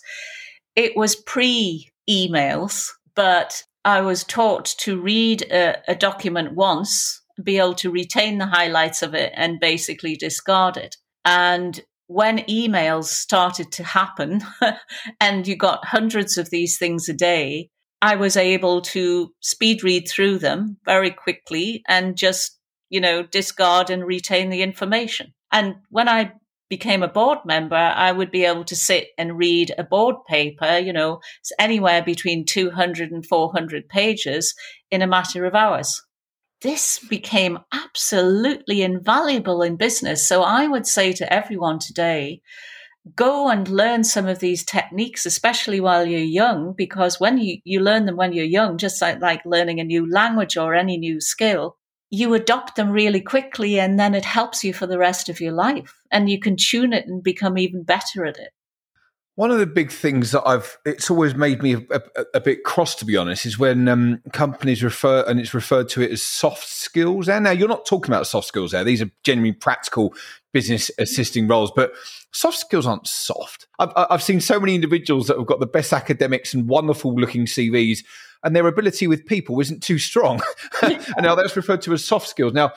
it 0.74 0.96
was 0.96 1.16
pre 1.16 1.90
emails, 2.08 2.88
but 3.14 3.62
I 3.84 4.00
was 4.00 4.24
taught 4.24 4.66
to 4.80 5.00
read 5.00 5.42
a, 5.50 5.76
a 5.88 5.94
document 5.94 6.54
once, 6.54 7.22
be 7.42 7.58
able 7.58 7.74
to 7.76 7.90
retain 7.90 8.38
the 8.38 8.46
highlights 8.46 9.02
of 9.02 9.14
it, 9.14 9.32
and 9.34 9.60
basically 9.60 10.16
discard 10.16 10.76
it. 10.76 10.96
And 11.24 11.80
when 12.06 12.38
emails 12.40 13.04
started 13.04 13.70
to 13.72 13.84
happen 13.84 14.42
and 15.20 15.46
you 15.46 15.56
got 15.56 15.84
hundreds 15.84 16.36
of 16.36 16.50
these 16.50 16.76
things 16.76 17.08
a 17.08 17.14
day, 17.14 17.70
I 18.02 18.16
was 18.16 18.36
able 18.36 18.80
to 18.82 19.32
speed 19.40 19.84
read 19.84 20.08
through 20.08 20.38
them 20.38 20.78
very 20.84 21.10
quickly 21.10 21.82
and 21.86 22.16
just, 22.16 22.58
you 22.88 23.00
know, 23.00 23.22
discard 23.22 23.90
and 23.90 24.04
retain 24.04 24.50
the 24.50 24.62
information. 24.62 25.34
And 25.52 25.76
when 25.90 26.08
I 26.08 26.32
became 26.70 27.02
a 27.02 27.08
board 27.08 27.40
member, 27.44 27.74
I 27.74 28.12
would 28.12 28.30
be 28.30 28.46
able 28.46 28.64
to 28.64 28.76
sit 28.76 29.08
and 29.18 29.36
read 29.36 29.74
a 29.76 29.84
board 29.84 30.16
paper, 30.26 30.78
you 30.78 30.92
know, 30.92 31.20
anywhere 31.58 32.02
between 32.02 32.46
200 32.46 33.10
and 33.10 33.26
400 33.26 33.88
pages 33.88 34.54
in 34.90 35.02
a 35.02 35.06
matter 35.06 35.44
of 35.44 35.54
hours. 35.54 36.00
This 36.62 36.98
became 36.98 37.58
absolutely 37.72 38.82
invaluable 38.82 39.62
in 39.62 39.76
business. 39.76 40.26
So 40.26 40.42
I 40.42 40.66
would 40.66 40.86
say 40.86 41.12
to 41.14 41.30
everyone 41.32 41.80
today, 41.80 42.40
go 43.16 43.48
and 43.48 43.66
learn 43.66 44.04
some 44.04 44.28
of 44.28 44.38
these 44.38 44.64
techniques, 44.64 45.26
especially 45.26 45.80
while 45.80 46.04
you're 46.04 46.20
young, 46.20 46.74
because 46.76 47.18
when 47.18 47.38
you, 47.38 47.58
you 47.64 47.80
learn 47.80 48.04
them 48.04 48.16
when 48.16 48.32
you're 48.32 48.44
young, 48.44 48.78
just 48.78 49.00
like, 49.02 49.20
like 49.20 49.40
learning 49.44 49.80
a 49.80 49.84
new 49.84 50.10
language 50.10 50.56
or 50.56 50.74
any 50.74 50.98
new 50.98 51.20
skill, 51.20 51.76
you 52.10 52.34
adopt 52.34 52.76
them 52.76 52.90
really 52.90 53.20
quickly 53.20 53.78
and 53.78 53.98
then 53.98 54.14
it 54.14 54.24
helps 54.24 54.64
you 54.64 54.72
for 54.72 54.86
the 54.86 54.98
rest 54.98 55.28
of 55.28 55.40
your 55.40 55.52
life 55.52 55.94
and 56.10 56.28
you 56.28 56.40
can 56.40 56.56
tune 56.56 56.92
it 56.92 57.06
and 57.06 57.22
become 57.22 57.56
even 57.56 57.84
better 57.84 58.26
at 58.26 58.36
it. 58.36 58.50
One 59.36 59.52
of 59.52 59.58
the 59.58 59.66
big 59.66 59.90
things 59.90 60.32
that 60.32 60.42
I've, 60.44 60.76
it's 60.84 61.10
always 61.10 61.34
made 61.34 61.62
me 61.62 61.74
a, 61.74 62.02
a, 62.14 62.24
a 62.34 62.40
bit 62.40 62.64
cross, 62.64 62.94
to 62.96 63.06
be 63.06 63.16
honest, 63.16 63.46
is 63.46 63.58
when 63.58 63.88
um, 63.88 64.20
companies 64.32 64.82
refer, 64.82 65.24
and 65.26 65.40
it's 65.40 65.54
referred 65.54 65.88
to 65.90 66.02
it 66.02 66.10
as 66.10 66.22
soft 66.22 66.68
skills. 66.68 67.26
And 67.26 67.44
now 67.44 67.52
you're 67.52 67.68
not 67.68 67.86
talking 67.86 68.12
about 68.12 68.26
soft 68.26 68.48
skills 68.48 68.72
there. 68.72 68.84
These 68.84 69.00
are 69.00 69.10
genuinely 69.24 69.56
practical 69.56 70.12
business 70.52 70.90
assisting 70.98 71.48
roles, 71.48 71.72
but 71.74 71.92
soft 72.32 72.58
skills 72.58 72.84
aren't 72.84 73.06
soft. 73.06 73.66
I've, 73.78 73.92
I've 73.96 74.22
seen 74.22 74.40
so 74.40 74.60
many 74.60 74.74
individuals 74.74 75.28
that 75.28 75.38
have 75.38 75.46
got 75.46 75.60
the 75.60 75.66
best 75.66 75.94
academics 75.94 76.52
and 76.52 76.68
wonderful 76.68 77.14
looking 77.14 77.46
CVs 77.46 78.00
and 78.42 78.54
their 78.54 78.66
ability 78.66 79.06
with 79.06 79.26
people 79.26 79.60
isn't 79.60 79.82
too 79.82 79.98
strong. 79.98 80.40
and 80.82 81.00
now 81.20 81.34
that's 81.34 81.56
referred 81.56 81.82
to 81.82 81.92
as 81.92 82.04
soft 82.04 82.28
skills. 82.28 82.52
Now, 82.52 82.72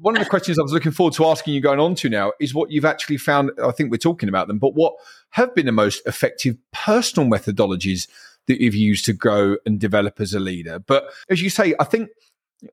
one 0.00 0.16
of 0.16 0.22
the 0.22 0.28
questions 0.28 0.58
I 0.58 0.62
was 0.62 0.72
looking 0.72 0.92
forward 0.92 1.14
to 1.14 1.26
asking 1.26 1.54
you 1.54 1.60
going 1.60 1.80
on 1.80 1.94
to 1.96 2.08
now 2.08 2.32
is 2.40 2.54
what 2.54 2.70
you've 2.70 2.84
actually 2.84 3.18
found. 3.18 3.50
I 3.62 3.72
think 3.72 3.90
we're 3.90 3.98
talking 3.98 4.28
about 4.28 4.48
them, 4.48 4.58
but 4.58 4.74
what 4.74 4.94
have 5.30 5.54
been 5.54 5.66
the 5.66 5.72
most 5.72 6.06
effective 6.06 6.56
personal 6.72 7.28
methodologies 7.28 8.08
that 8.46 8.60
you've 8.60 8.74
used 8.74 9.04
to 9.06 9.12
grow 9.12 9.56
and 9.66 9.78
develop 9.78 10.20
as 10.20 10.34
a 10.34 10.40
leader? 10.40 10.78
But 10.78 11.04
as 11.28 11.42
you 11.42 11.50
say, 11.50 11.74
I 11.78 11.84
think 11.84 12.10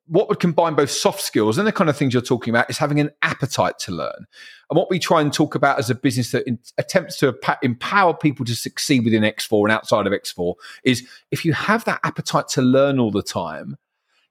what 0.06 0.30
would 0.30 0.40
combine 0.40 0.76
both 0.76 0.92
soft 0.92 1.22
skills 1.22 1.58
and 1.58 1.68
the 1.68 1.72
kind 1.72 1.90
of 1.90 1.98
things 1.98 2.14
you're 2.14 2.22
talking 2.22 2.52
about 2.52 2.70
is 2.70 2.78
having 2.78 3.00
an 3.00 3.10
appetite 3.22 3.80
to 3.80 3.92
learn. 3.92 4.28
And 4.70 4.78
what 4.78 4.90
we 4.90 5.00
try 5.00 5.22
and 5.22 5.34
talk 5.34 5.56
about 5.56 5.80
as 5.80 5.90
a 5.90 5.96
business 5.96 6.32
that 6.32 6.48
in, 6.48 6.60
attempts 6.78 7.18
to 7.20 7.36
empower 7.64 8.14
people 8.14 8.46
to 8.46 8.56
succeed 8.56 9.04
within 9.04 9.24
X4 9.24 9.64
and 9.64 9.72
outside 9.72 10.06
of 10.06 10.14
X4 10.14 10.54
is 10.84 11.08
if 11.32 11.44
you 11.44 11.54
have 11.54 11.86
that 11.86 12.00
appetite 12.04 12.48
to 12.50 12.62
learn 12.62 13.00
all 13.00 13.12
the 13.12 13.24
time, 13.24 13.78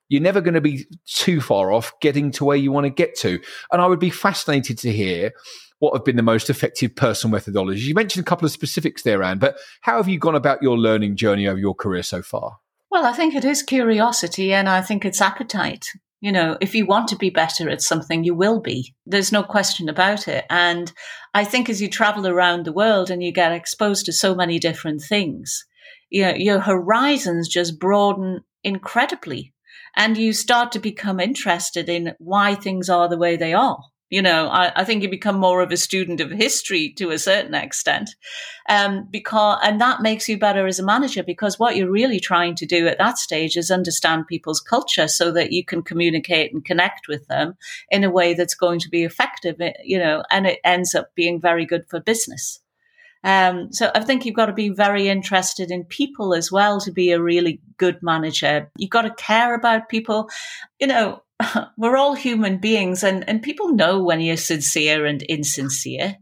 you're 0.09 0.23
never 0.23 0.41
going 0.41 0.55
to 0.55 0.61
be 0.61 0.87
too 1.07 1.41
far 1.41 1.73
off 1.73 1.93
getting 2.01 2.31
to 2.33 2.45
where 2.45 2.57
you 2.57 2.73
want 2.73 2.85
to 2.85 2.91
get 2.91 3.17
to. 3.19 3.41
And 3.73 3.83
I 3.83 3.87
would 3.87 3.99
be 3.99 4.11
fascinated 4.11 4.79
to 4.79 4.93
hear 4.93 5.33
what 5.81 5.95
have 5.95 6.05
been 6.05 6.17
the 6.17 6.23
most 6.23 6.51
effective 6.51 6.95
personal 6.97 7.39
methodologies. 7.39 7.83
You 7.83 7.95
mentioned 7.95 8.25
a 8.25 8.29
couple 8.29 8.47
of 8.47 8.53
specifics 8.53 9.03
there, 9.03 9.23
Ann, 9.23 9.39
but 9.39 9.57
how 9.83 9.97
have 9.97 10.09
you 10.09 10.19
gone 10.19 10.35
about 10.35 10.63
your 10.63 10.79
learning 10.79 11.17
journey 11.17 11.47
over 11.47 11.59
your 11.59 11.75
career 11.75 12.03
so 12.03 12.23
far? 12.23 12.59
Well, 12.99 13.07
I 13.07 13.13
think 13.13 13.37
it 13.37 13.45
is 13.45 13.63
curiosity 13.63 14.53
and 14.53 14.69
I 14.69 14.83
think 14.83 15.05
it's 15.05 15.21
appetite. 15.21 15.87
You 16.21 16.33
know, 16.33 16.59
if 16.61 16.75
you 16.75 16.85
want 16.85 17.07
to 17.09 17.17
be 17.17 17.31
better 17.31 17.71
at 17.71 17.81
something, 17.81 18.25
you 18.25 18.35
will 18.35 18.59
be. 18.59 18.93
There's 19.07 19.31
no 19.31 19.45
question 19.45 19.89
about 19.89 20.27
it. 20.27 20.45
And 20.51 20.93
I 21.33 21.45
think 21.45 21.71
as 21.71 21.81
you 21.81 21.89
travel 21.89 22.27
around 22.27 22.65
the 22.65 22.73
world 22.73 23.09
and 23.09 23.23
you 23.23 23.31
get 23.31 23.53
exposed 23.53 24.07
to 24.07 24.13
so 24.13 24.35
many 24.35 24.59
different 24.59 25.01
things, 25.01 25.65
you 26.11 26.23
know, 26.23 26.35
your 26.35 26.59
horizons 26.59 27.49
just 27.49 27.79
broaden 27.79 28.41
incredibly 28.65 29.55
and 29.97 30.19
you 30.19 30.33
start 30.33 30.73
to 30.73 30.81
become 30.81 31.21
interested 31.21 31.89
in 31.89 32.17
why 32.19 32.57
things 32.57 32.91
are 32.91 33.09
the 33.09 33.17
way 33.17 33.37
they 33.37 33.55
are. 33.55 33.79
You 34.11 34.23
know, 34.23 34.49
I, 34.49 34.73
I, 34.75 34.85
think 34.85 35.03
you 35.03 35.11
become 35.11 35.39
more 35.39 35.61
of 35.61 35.71
a 35.71 35.77
student 35.77 36.23
of 36.23 36.31
history 36.31 36.95
to 36.97 37.11
a 37.11 37.19
certain 37.19 37.55
extent, 37.55 38.17
um, 38.67 39.07
because 39.11 39.59
and 39.63 39.81
that 39.83 40.01
makes 40.01 40.29
you 40.31 40.39
better 40.39 40.67
as 40.67 40.79
a 40.79 40.85
manager 40.85 41.23
because 41.23 41.59
what 41.59 41.77
you're 41.77 41.91
really 41.91 42.19
trying 42.19 42.55
to 42.55 42.67
do 42.67 42.89
at 42.89 42.97
that 42.97 43.19
stage 43.19 43.57
is 43.57 43.71
understand 43.71 44.27
people's 44.27 44.63
culture 44.63 45.09
so 45.09 45.31
that 45.33 45.53
you 45.53 45.63
can 45.63 45.83
communicate 45.83 46.55
and 46.55 46.65
connect 46.65 47.07
with 47.07 47.27
them 47.29 47.55
in 47.91 48.03
a 48.03 48.11
way 48.11 48.33
that's 48.33 48.55
going 48.55 48.81
to 48.81 48.89
be 48.89 49.05
effective. 49.05 49.61
Eh, 49.61 49.73
you 49.85 49.99
know, 49.99 50.23
and 50.31 50.47
it 50.47 50.61
ends 50.65 50.95
up 50.95 51.15
being 51.15 51.39
very 51.39 51.67
good 51.67 51.85
for 51.91 52.01
business. 52.01 52.61
Um, 53.25 53.73
so 53.73 53.91
I 53.95 54.01
think 54.01 54.25
you've 54.25 54.37
got 54.37 54.47
to 54.47 54.53
be 54.53 54.69
very 54.69 55.09
interested 55.09 55.71
in 55.71 55.85
people 55.85 56.35
as 56.35 56.53
well 56.53 56.81
to 56.81 56.93
be 56.93 57.11
a 57.11 57.21
really 57.21 57.61
good 57.77 58.03
manager. 58.03 58.71
You've 58.77 58.91
got 58.91 59.03
to 59.03 59.11
care 59.11 59.55
about 59.55 59.89
people. 59.89 60.31
You 60.81 60.87
know, 60.87 61.23
we're 61.77 61.97
all 61.97 62.15
human 62.15 62.59
beings 62.59 63.03
and, 63.03 63.29
and 63.29 63.43
people 63.43 63.73
know 63.73 64.03
when 64.03 64.21
you're 64.21 64.37
sincere 64.37 65.07
and 65.07 65.23
insincere. 65.23 66.17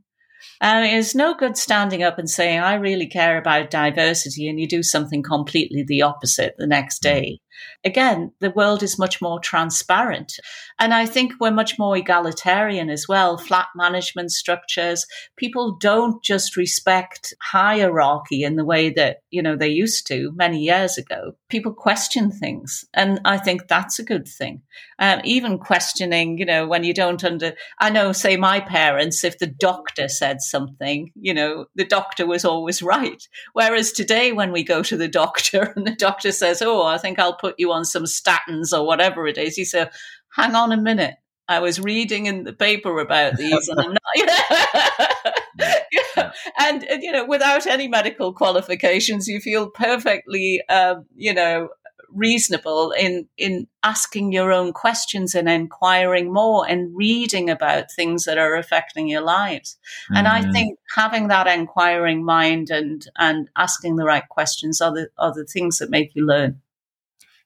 Um, 0.61 0.85
it's 0.85 1.15
no 1.15 1.35
good 1.35 1.57
standing 1.57 2.03
up 2.03 2.19
and 2.19 2.31
saying, 2.31 2.61
I 2.61 2.75
really 2.75 3.07
care 3.07 3.37
about 3.37 3.71
diversity, 3.71 4.49
and 4.49 4.59
you 4.59 4.67
do 4.67 4.83
something 4.83 5.23
completely 5.23 5.85
the 5.87 6.03
opposite 6.03 6.55
the 6.57 6.67
next 6.67 7.01
mm. 7.01 7.03
day. 7.03 7.41
Again, 7.85 8.33
the 8.41 8.51
world 8.51 8.83
is 8.83 8.99
much 8.99 9.21
more 9.23 9.41
transparent. 9.41 10.35
And 10.79 10.93
I 10.93 11.07
think 11.07 11.33
we're 11.41 11.51
much 11.51 11.79
more 11.79 11.97
egalitarian 11.97 12.91
as 12.91 13.07
well, 13.09 13.39
flat 13.39 13.69
management 13.75 14.33
structures. 14.33 15.07
People 15.37 15.77
don't 15.81 16.23
just 16.23 16.57
respect 16.57 17.35
hierarchy 17.41 18.43
in 18.43 18.57
the 18.57 18.65
way 18.65 18.91
that, 18.91 19.19
you 19.31 19.43
know, 19.43 19.57
they 19.57 19.69
used 19.69 20.07
to 20.09 20.33
many 20.35 20.61
years 20.61 20.99
ago. 20.99 21.33
People 21.49 21.73
question 21.73 22.31
things. 22.31 22.85
And 22.93 23.21
I 23.25 23.39
think 23.39 23.69
that's 23.69 23.99
a 23.99 24.05
good 24.05 24.27
thing. 24.27 24.63
Um, 24.99 25.21
even 25.25 25.59
questioning, 25.59 26.39
you 26.39 26.45
know, 26.45 26.67
when 26.67 26.85
you 26.85 26.95
don't 26.95 27.23
under, 27.23 27.55
I 27.79 27.91
know, 27.91 28.13
say 28.13 28.37
my 28.37 28.61
parents, 28.61 29.25
if 29.25 29.39
the 29.39 29.47
doctor 29.47 30.09
said 30.09 30.41
something, 30.41 31.13
you 31.15 31.33
know, 31.33 31.67
the 31.75 31.85
doctor 31.85 32.27
was 32.27 32.45
always 32.45 32.83
right. 32.83 33.23
Whereas 33.53 33.93
today, 33.93 34.33
when 34.33 34.53
we 34.53 34.65
go 34.65 34.83
to 34.83 34.97
the 34.97 35.09
doctor 35.17 35.73
and 35.77 35.87
the 35.87 35.95
doctor 35.95 36.33
says, 36.33 36.63
oh, 36.63 36.85
I 36.85 36.99
think 36.99 37.19
I'll 37.19 37.37
put 37.37 37.46
you 37.59 37.73
on 37.73 37.85
some 37.85 38.05
statins 38.05 38.77
or 38.77 38.87
whatever 38.87 39.27
it 39.27 39.39
is. 39.39 39.57
He 39.57 39.65
said, 39.65 39.91
hang 40.35 40.55
on 40.55 40.73
a 40.73 40.77
minute. 40.77 41.15
I 41.49 41.61
was 41.61 41.81
reading 41.81 42.27
in 42.27 42.43
the 42.43 42.53
paper 42.53 42.99
about 42.99 43.37
these 43.37 43.69
and 43.69 43.81
I'm 43.81 43.93
not, 43.93 44.01
you 44.17 44.27
know, 44.27 45.77
yeah. 46.17 46.33
and, 46.59 46.83
and, 46.85 47.03
you 47.03 47.13
know, 47.13 47.25
without 47.25 47.67
any 47.67 47.87
medical 47.87 48.33
qualifications, 48.33 49.29
you 49.29 49.41
feel 49.41 49.71
perfectly, 49.71 50.63
um, 50.69 51.07
you 51.15 51.33
know, 51.33 51.69
reasonable 52.17 52.93
in 52.93 53.29
in 53.37 53.67
asking 53.83 54.33
your 54.33 54.53
own 54.53 54.73
questions 54.73 55.35
and 55.35 55.49
inquiring 55.49 56.33
more 56.33 56.69
and 56.69 56.97
reading 56.97 57.51
about 57.51 57.93
things 57.93 58.25
that 58.25 58.39
are 58.39 58.57
affecting 58.57 59.09
your 59.09 59.21
lives. 59.21 59.77
Mm-hmm. 60.05 60.17
And 60.17 60.29
I 60.29 60.43
mm. 60.43 60.53
think 60.53 60.79
having 60.95 61.29
that 61.29 61.47
inquiring 61.47 62.25
mind 62.25 62.71
and 62.71 63.07
and 63.19 63.49
asking 63.57 63.97
the 63.97 64.05
right 64.05 64.29
questions 64.29 64.81
are 64.81 64.93
the 64.93 65.09
are 65.19 65.33
the 65.33 65.45
things 65.45 65.79
that 65.79 65.91
make 65.91 66.15
you 66.15 66.27
learn. 66.27 66.61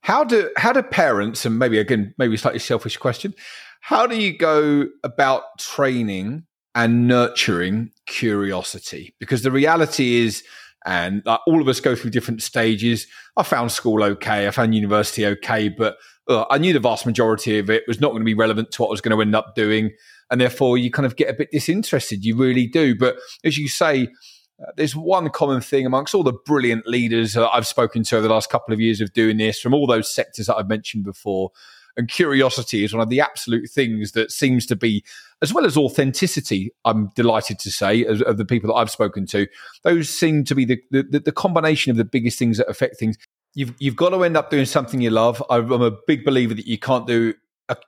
How 0.03 0.25
do 0.25 0.51
how 0.57 0.73
do 0.73 0.83
parents 0.83 1.45
and 1.45 1.59
maybe 1.59 1.79
again 1.79 2.15
maybe 2.19 2.37
slightly 2.37 2.59
selfish 2.59 2.97
question, 2.97 3.35
how 3.81 4.07
do 4.07 4.17
you 4.17 4.37
go 4.37 4.87
about 5.03 5.59
training 5.59 6.45
and 6.75 7.07
nurturing 7.07 7.91
curiosity? 8.07 9.15
Because 9.19 9.43
the 9.43 9.51
reality 9.51 10.17
is 10.17 10.43
and 10.87 11.23
like, 11.27 11.41
all 11.47 11.61
of 11.61 11.69
us 11.69 11.81
go 11.81 11.95
through 11.95 12.11
different 12.11 12.43
stages. 12.43 13.07
I 13.37 13.43
found 13.43 13.73
school 13.73 14.03
okay, 14.03 14.47
I 14.47 14.51
found 14.51 14.75
university 14.75 15.27
okay, 15.27 15.69
but 15.69 15.97
uh, 16.29 16.45
I 16.51 16.59
knew 16.59 16.73
the 16.73 16.81
vast 16.81 17.07
majority 17.07 17.59
of 17.59 17.69
it 17.71 17.85
was 17.87 18.01
not 18.01 18.11
going 18.11 18.21
to 18.21 18.25
be 18.25 18.35
relevant 18.35 18.71
to 18.73 18.83
what 18.83 18.89
I 18.89 18.91
was 18.93 19.01
going 19.01 19.17
to 19.17 19.21
end 19.21 19.35
up 19.35 19.55
doing, 19.55 19.91
and 20.31 20.41
therefore 20.41 20.79
you 20.79 20.91
kind 20.91 21.07
of 21.07 21.17
get 21.17 21.29
a 21.29 21.35
bit 21.35 21.51
disinterested. 21.51 22.25
You 22.25 22.37
really 22.37 22.67
do. 22.67 22.95
But 22.95 23.17
as 23.45 23.59
you 23.59 23.69
say, 23.69 24.09
uh, 24.63 24.73
there's 24.77 24.95
one 24.95 25.31
common 25.31 25.61
thing 25.61 25.87
amongst 25.87 26.15
all 26.15 26.23
the 26.23 26.33
brilliant 26.33 26.87
leaders 26.87 27.37
uh, 27.37 27.49
I've 27.49 27.67
spoken 27.67 28.03
to 28.05 28.17
over 28.17 28.29
the 28.29 28.35
last 28.35 28.51
couple 28.51 28.75
of 28.75 28.81
years 28.81 29.01
of 29.01 29.13
doing 29.13 29.39
this 29.39 29.61
from 29.61 29.75
all 29.75 29.87
those 29.87 30.13
sectors 30.13 30.47
that 30.47 30.57
I've 30.57 30.69
mentioned 30.69 31.05
before. 31.05 31.51
And 31.97 32.09
curiosity 32.09 32.85
is 32.85 32.95
one 32.95 33.03
of 33.03 33.09
the 33.09 33.21
absolute 33.21 33.69
things 33.69 34.13
that 34.13 34.31
seems 34.31 34.65
to 34.67 34.77
be, 34.77 35.05
as 35.43 35.53
well 35.53 35.67
as 35.67 35.77
authenticity, 35.77 36.73
I'm 36.85 37.11
delighted 37.17 37.59
to 37.61 37.71
say, 37.71 38.05
as, 38.05 38.23
of 38.23 38.37
the 38.37 38.45
people 38.45 38.69
that 38.69 38.75
I've 38.75 38.91
spoken 38.91 39.27
to, 39.27 39.47
those 39.83 40.09
seem 40.09 40.45
to 40.45 40.55
be 40.55 40.65
the, 40.65 40.81
the, 40.91 41.21
the 41.25 41.33
combination 41.33 41.91
of 41.91 41.97
the 41.97 42.05
biggest 42.05 42.39
things 42.39 42.59
that 42.59 42.69
affect 42.69 42.99
things. 42.99 43.19
You've, 43.55 43.75
you've 43.79 43.97
got 43.97 44.11
to 44.11 44.23
end 44.23 44.37
up 44.37 44.51
doing 44.51 44.67
something 44.67 45.01
you 45.01 45.11
love. 45.11 45.43
I'm 45.51 45.73
a 45.73 45.91
big 46.07 46.25
believer 46.25 46.55
that 46.55 46.67
you 46.67 46.79
can't 46.79 47.07
do 47.07 47.35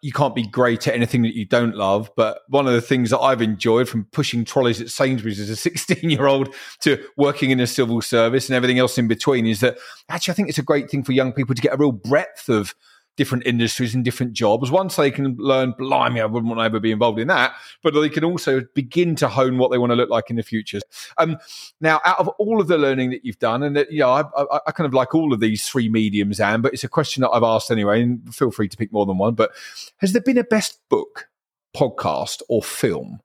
you 0.00 0.12
can't 0.12 0.34
be 0.34 0.46
great 0.46 0.86
at 0.86 0.94
anything 0.94 1.22
that 1.22 1.36
you 1.36 1.44
don't 1.44 1.74
love. 1.74 2.10
But 2.16 2.40
one 2.48 2.66
of 2.66 2.72
the 2.72 2.80
things 2.80 3.10
that 3.10 3.18
I've 3.18 3.42
enjoyed 3.42 3.88
from 3.88 4.04
pushing 4.12 4.44
trolleys 4.44 4.80
at 4.80 4.88
Sainsbury's 4.88 5.40
as 5.40 5.50
a 5.50 5.56
16 5.62 6.08
year 6.08 6.26
old 6.26 6.54
to 6.80 7.02
working 7.16 7.50
in 7.50 7.60
a 7.60 7.66
civil 7.66 8.00
service 8.00 8.48
and 8.48 8.56
everything 8.56 8.78
else 8.78 8.98
in 8.98 9.08
between 9.08 9.46
is 9.46 9.60
that 9.60 9.78
actually 10.08 10.32
I 10.32 10.34
think 10.34 10.48
it's 10.48 10.58
a 10.58 10.62
great 10.62 10.90
thing 10.90 11.02
for 11.02 11.12
young 11.12 11.32
people 11.32 11.54
to 11.54 11.62
get 11.62 11.74
a 11.74 11.76
real 11.76 11.92
breadth 11.92 12.48
of 12.48 12.74
different 13.16 13.46
industries 13.46 13.94
and 13.94 14.04
different 14.04 14.32
jobs. 14.32 14.70
Once 14.70 14.96
they 14.96 15.10
can 15.10 15.36
learn, 15.38 15.74
blimey, 15.78 16.20
I 16.20 16.26
wouldn't 16.26 16.48
want 16.48 16.60
to 16.60 16.64
ever 16.64 16.80
be 16.80 16.92
involved 16.92 17.18
in 17.18 17.28
that, 17.28 17.54
but 17.82 17.94
they 17.94 18.08
can 18.08 18.24
also 18.24 18.62
begin 18.74 19.14
to 19.16 19.28
hone 19.28 19.58
what 19.58 19.70
they 19.70 19.78
want 19.78 19.90
to 19.90 19.96
look 19.96 20.10
like 20.10 20.30
in 20.30 20.36
the 20.36 20.42
future. 20.42 20.80
Um, 21.18 21.38
now, 21.80 22.00
out 22.04 22.18
of 22.18 22.28
all 22.38 22.60
of 22.60 22.68
the 22.68 22.78
learning 22.78 23.10
that 23.10 23.24
you've 23.24 23.38
done, 23.38 23.62
and 23.62 23.76
that, 23.76 23.92
you 23.92 24.00
know, 24.00 24.10
I, 24.10 24.22
I, 24.36 24.60
I, 24.66 24.72
kind 24.72 24.86
of 24.86 24.94
like 24.94 25.14
all 25.14 25.32
of 25.32 25.40
these 25.40 25.68
three 25.68 25.88
mediums, 25.88 26.40
Ann, 26.40 26.62
but 26.62 26.72
it's 26.72 26.84
a 26.84 26.88
question 26.88 27.20
that 27.20 27.30
I've 27.30 27.42
asked 27.42 27.70
anyway, 27.70 28.02
and 28.02 28.34
feel 28.34 28.50
free 28.50 28.68
to 28.68 28.76
pick 28.76 28.92
more 28.92 29.06
than 29.06 29.18
one. 29.18 29.34
But 29.34 29.52
has 29.98 30.12
there 30.12 30.22
been 30.22 30.38
a 30.38 30.44
best 30.44 30.80
book, 30.88 31.28
podcast, 31.76 32.42
or 32.48 32.62
film 32.62 33.20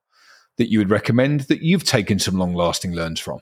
that 0.56 0.70
you 0.70 0.78
would 0.78 0.90
recommend 0.90 1.42
that 1.42 1.62
you've 1.62 1.84
taken 1.84 2.18
some 2.18 2.36
long 2.36 2.54
lasting 2.54 2.92
learns 2.92 3.20
from? 3.20 3.40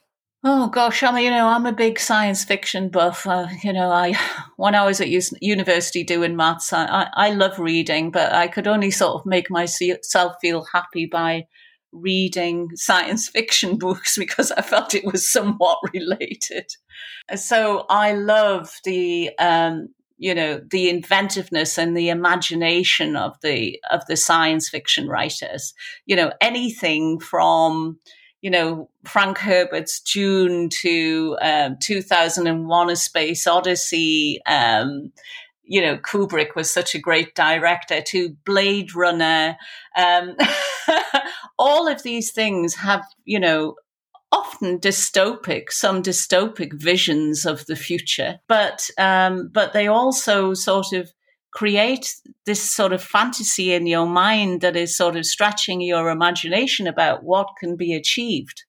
Oh 0.48 0.68
gosh, 0.68 1.02
I 1.02 1.11
mean, 1.11 1.24
you 1.24 1.30
know, 1.32 1.48
I'm 1.48 1.66
a 1.66 1.72
big 1.72 1.98
science 1.98 2.44
fiction 2.44 2.88
buff. 2.88 3.26
Uh, 3.26 3.48
you 3.64 3.72
know, 3.72 3.90
I 3.90 4.12
when 4.56 4.76
I 4.76 4.87
was 4.87 5.00
at 5.00 5.09
university 5.09 6.04
doing 6.04 6.37
maths, 6.37 6.72
I, 6.72 7.09
I 7.14 7.30
love 7.30 7.59
reading, 7.59 8.12
but 8.12 8.32
I 8.32 8.46
could 8.46 8.68
only 8.68 8.92
sort 8.92 9.16
of 9.16 9.26
make 9.26 9.50
myself 9.50 10.37
feel 10.40 10.64
happy 10.72 11.06
by 11.06 11.46
reading 11.90 12.68
science 12.76 13.28
fiction 13.35 13.76
books 13.76 14.16
because 14.18 14.52
I 14.52 14.62
felt 14.62 14.94
it 14.94 15.04
was 15.04 15.28
somewhat 15.28 15.78
related. 15.92 16.70
So 17.35 17.85
I 17.90 18.12
love 18.12 18.70
the 18.85 19.32
um, 19.40 19.88
you 20.16 20.32
know 20.32 20.61
the 20.70 20.88
inventiveness 20.88 21.76
and 21.76 21.96
the 21.96 22.09
imagination 22.09 23.16
of 23.16 23.35
the 23.42 23.80
of 23.90 24.06
the 24.06 24.16
science 24.16 24.68
fiction 24.68 25.09
writers. 25.09 25.74
You 26.04 26.14
know, 26.14 26.30
anything 26.40 27.18
from 27.18 27.98
you 28.46 28.50
know, 28.50 28.88
Frank 29.04 29.38
Herbert's 29.38 29.98
Dune 29.98 30.68
to 30.68 31.37
um, 31.42 31.78
2001 31.80 32.90
A 32.90 32.94
Space 32.94 33.44
Odyssey. 33.44 34.40
Um, 34.46 35.11
you 35.64 35.82
know, 35.82 35.98
Kubrick 35.98 36.54
was 36.54 36.70
such 36.70 36.94
a 36.94 37.00
great 37.00 37.35
director 37.35 38.00
to 38.00 38.37
Blade 38.44 38.94
Runner. 38.94 39.56
Um, 39.96 40.37
all 41.59 41.88
of 41.88 42.04
these 42.04 42.30
things 42.30 42.76
have, 42.76 43.04
you 43.24 43.40
know, 43.40 43.74
often 44.30 44.78
dystopic, 44.78 45.72
some 45.72 46.00
dystopic 46.00 46.72
visions 46.72 47.46
of 47.46 47.66
the 47.66 47.74
future, 47.74 48.38
but 48.46 48.88
um, 48.96 49.50
but 49.52 49.72
they 49.72 49.88
also 49.88 50.54
sort 50.54 50.92
of 50.92 51.12
create 51.57 52.14
this 52.45 52.62
sort 52.62 52.92
of 52.92 53.03
fantasy 53.03 53.73
in 53.73 53.87
your 53.87 54.07
mind 54.07 54.61
that 54.61 54.77
is 54.77 54.95
sort 54.95 55.16
of 55.16 55.25
stretching 55.25 55.81
your 55.81 56.11
imagination 56.11 56.87
about 56.87 57.25
what 57.25 57.49
can 57.59 57.77
be 57.77 57.95
achieved. 57.95 58.64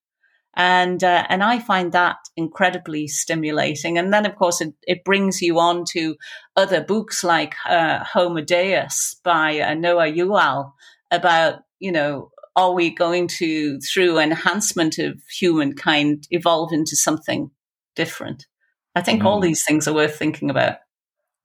And, 0.56 1.04
uh, 1.04 1.26
and 1.28 1.43
I 1.43 1.60
find 1.60 1.91
that 1.91 2.15
incredibly 2.38 3.08
stimulating. 3.08 3.97
And 3.97 4.13
then, 4.13 4.26
of 4.26 4.38
course, 4.38 4.62
it, 4.62 4.73
it 4.84 5.04
brings 5.04 5.41
you 5.41 5.60
on 5.60 5.84
to 5.91 6.15
other 6.56 6.82
books 6.82 7.26
like 7.26 7.56
uh, 7.69 8.06
Homo 8.06 8.39
Deus 8.39 9.17
by 9.21 9.60
uh, 9.60 9.73
Noah 9.73 10.08
Yuval 10.10 10.71
about, 11.12 11.60
you 11.80 11.91
know, 11.91 12.32
are 12.56 12.73
we 12.73 12.89
going 12.89 13.28
to, 13.39 13.80
through 13.82 14.17
enhancement 14.17 14.97
of 14.97 15.21
humankind, 15.38 16.26
evolve 16.32 16.71
into 16.71 16.95
something 16.95 17.52
different? 17.97 18.47
I 18.95 19.02
think 19.02 19.23
mm. 19.23 19.26
all 19.26 19.41
these 19.41 19.65
things 19.67 19.89
are 19.89 19.93
worth 19.93 20.17
thinking 20.17 20.50
about 20.50 20.78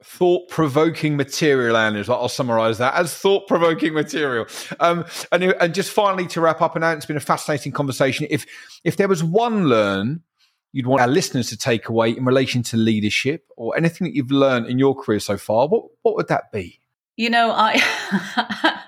thought 0.02 0.48
provoking 0.48 1.16
material, 1.16 1.76
Ann, 1.76 1.96
I'll 2.08 2.28
summarize 2.28 2.78
that 2.78 2.94
as 2.94 3.14
thought 3.16 3.46
provoking 3.48 3.94
material. 3.94 4.46
Um, 4.80 5.04
and, 5.30 5.44
and 5.44 5.74
just 5.74 5.90
finally 5.90 6.26
to 6.28 6.40
wrap 6.40 6.60
up, 6.60 6.76
and 6.76 6.84
it's 6.84 7.06
been 7.06 7.16
a 7.16 7.20
fascinating 7.20 7.72
conversation. 7.72 8.26
If, 8.30 8.46
if 8.84 8.96
there 8.96 9.08
was 9.08 9.22
one 9.22 9.68
learn 9.68 10.22
you'd 10.72 10.86
want 10.86 11.02
our 11.02 11.08
listeners 11.08 11.48
to 11.50 11.56
take 11.56 11.88
away 11.88 12.10
in 12.10 12.24
relation 12.24 12.62
to 12.62 12.76
leadership 12.76 13.46
or 13.56 13.76
anything 13.76 14.06
that 14.06 14.14
you've 14.14 14.30
learned 14.30 14.66
in 14.66 14.78
your 14.78 14.94
career 14.94 15.20
so 15.20 15.36
far, 15.36 15.68
what, 15.68 15.84
what 16.02 16.16
would 16.16 16.28
that 16.28 16.50
be? 16.50 16.80
You 17.16 17.28
know, 17.28 17.52
I 17.54 17.80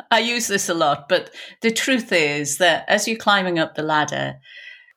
I 0.11 0.20
use 0.20 0.48
this 0.48 0.68
a 0.68 0.74
lot, 0.74 1.09
but 1.09 1.31
the 1.61 1.70
truth 1.70 2.11
is 2.11 2.59
that 2.59 2.85
as 2.88 3.07
you're 3.07 3.18
climbing 3.18 3.59
up 3.59 3.74
the 3.74 3.83
ladder, 3.83 4.37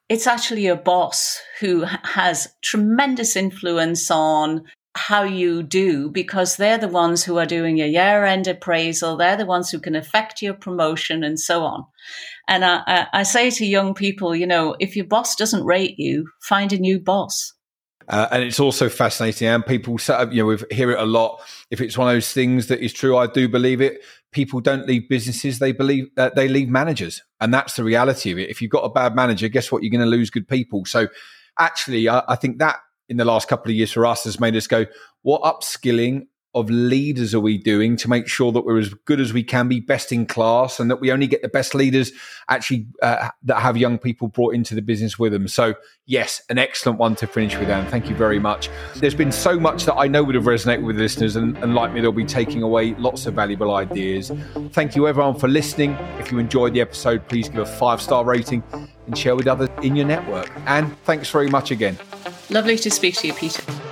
it's 0.08 0.28
actually 0.28 0.64
your 0.66 0.78
boss 0.78 1.42
who 1.60 1.82
has 1.82 2.48
tremendous 2.62 3.36
influence 3.36 4.10
on 4.10 4.64
how 4.98 5.24
you 5.24 5.64
do 5.64 6.10
because 6.10 6.58
they're 6.58 6.78
the 6.78 6.88
ones 6.88 7.24
who 7.24 7.38
are 7.38 7.46
doing 7.46 7.78
your 7.78 7.88
year 7.88 8.26
end 8.26 8.48
appraisal. 8.48 9.16
They're 9.16 9.38
the 9.38 9.46
ones 9.46 9.70
who 9.70 9.80
can 9.80 9.96
affect 9.96 10.42
your 10.42 10.54
promotion 10.54 11.24
and 11.24 11.40
so 11.40 11.64
on. 11.64 11.86
And 12.48 12.66
I, 12.66 13.08
I, 13.14 13.24
say 13.24 13.50
to 13.52 13.66
young 13.66 13.94
people, 13.94 14.36
you 14.36 14.48
know, 14.48 14.76
if 14.80 14.96
your 14.96 15.06
boss 15.06 15.36
doesn't 15.36 15.64
rate 15.64 15.96
you, 15.98 16.28
find 16.42 16.74
a 16.74 16.78
new 16.78 17.00
boss. 17.00 17.54
Uh, 18.10 18.28
and 18.32 18.44
it's 18.44 18.60
also 18.60 18.88
fascinating, 18.88 19.50
and 19.50 19.66
people 19.66 19.98
set 19.98 20.18
up, 20.18 20.32
you 20.32 20.42
know, 20.42 20.46
we 20.46 20.58
hear 20.76 20.92
it 20.92 21.00
a 21.00 21.06
lot. 21.06 21.42
If 21.70 21.82
it's 21.82 21.98
one 21.98 22.08
of 22.08 22.14
those 22.14 22.32
things 22.32 22.68
that 22.68 22.80
is 22.80 22.94
true, 22.94 23.18
I 23.18 23.28
do 23.28 23.50
believe 23.50 23.82
it. 23.82 24.02
People 24.32 24.62
don't 24.62 24.88
leave 24.88 25.10
businesses; 25.10 25.60
they 25.60 25.74
believe 25.74 26.08
that 26.16 26.34
they 26.34 26.48
leave 26.48 26.70
managers, 26.70 27.22
and 27.42 27.54
that's 27.54 27.76
the 27.76 27.84
reality 27.84 28.32
of 28.32 28.40
it. 28.40 28.50
If 28.50 28.62
you've 28.62 28.72
got 28.72 28.86
a 28.86 28.90
bad 28.90 29.14
manager, 29.14 29.50
guess 29.50 29.74
what? 29.74 29.84
You're 29.84 29.92
going 29.92 30.10
to 30.10 30.18
lose 30.18 30.30
good 30.30 30.48
people. 30.48 30.86
So, 30.86 31.10
actually, 31.60 32.08
I, 32.08 32.24
I 32.30 32.38
think 32.38 32.60
that 32.60 32.78
in 33.10 33.18
the 33.18 33.26
last 33.26 33.48
couple 33.48 33.70
of 33.70 33.76
years 33.76 33.92
for 33.92 34.06
us 34.06 34.24
has 34.26 34.40
made 34.40 34.56
us 34.56 34.68
go, 34.68 34.86
what 35.22 35.42
upskilling 35.42 36.28
of 36.58 36.72
leaders 36.72 37.36
are 37.36 37.40
we 37.40 37.56
doing 37.56 37.96
to 37.96 38.10
make 38.10 38.28
sure 38.28 38.52
that 38.52 38.62
we're 38.62 38.80
as 38.80 38.92
good 39.06 39.20
as 39.20 39.32
we 39.32 39.44
can 39.44 39.68
be, 39.68 39.80
best 39.80 40.12
in 40.12 40.26
class, 40.26 40.80
and 40.80 40.90
that 40.90 41.00
we 41.00 41.12
only 41.12 41.28
get 41.28 41.44
the 41.44 41.48
best 41.48 41.76
leaders 41.76 42.12
actually 42.50 42.88
uh, 43.04 43.30
that 43.44 43.60
have 43.60 43.78
young 43.78 44.00
people 44.00 44.28
brought 44.28 44.56
into 44.56 44.74
the 44.74 44.82
business 44.82 45.20
with 45.20 45.34
them? 45.34 45.48
So, 45.48 45.76
yes, 46.08 46.42
an 46.50 46.58
excellent 46.58 46.98
one 46.98 47.16
to 47.18 47.28
finish 47.28 47.56
with, 47.58 47.70
Ann. 47.70 47.86
Thank 47.92 48.10
you 48.10 48.16
very 48.16 48.40
much. 48.40 48.72
There's 48.96 49.14
been 49.14 49.32
so 49.32 49.60
much 49.60 49.86
that 49.86 49.96
I 49.96 50.08
know 50.08 50.24
would 50.24 50.34
have 50.34 50.46
resonated 50.46 50.84
with 50.84 50.98
listeners, 50.98 51.36
and, 51.36 51.56
and 51.60 51.76
like 51.76 51.94
me, 51.94 52.02
they'll 52.02 52.12
be 52.12 52.26
taking 52.26 52.64
away 52.64 52.96
lots 52.96 53.28
of 53.28 53.36
valuable 53.36 53.76
ideas. 53.76 54.32
Thank 54.72 54.96
you, 54.96 55.08
everyone, 55.08 55.36
for 55.36 55.48
listening. 55.48 55.92
If 56.18 56.32
you 56.32 56.40
enjoyed 56.40 56.74
the 56.74 56.82
episode, 56.82 57.28
please 57.28 57.50
give 57.50 57.60
a 57.60 57.66
five 57.68 58.02
star 58.02 58.26
rating 58.26 58.64
and 59.06 59.16
share 59.16 59.36
with 59.36 59.48
others 59.48 59.70
in 59.84 59.96
your 59.96 60.08
network. 60.08 60.50
And 60.66 60.98
thanks 61.04 61.30
very 61.30 61.50
much 61.50 61.70
again. 61.70 62.00
Lovely 62.50 62.78
to 62.78 62.90
speak 62.90 63.16
to 63.16 63.28
you, 63.28 63.34
Peter. 63.34 63.87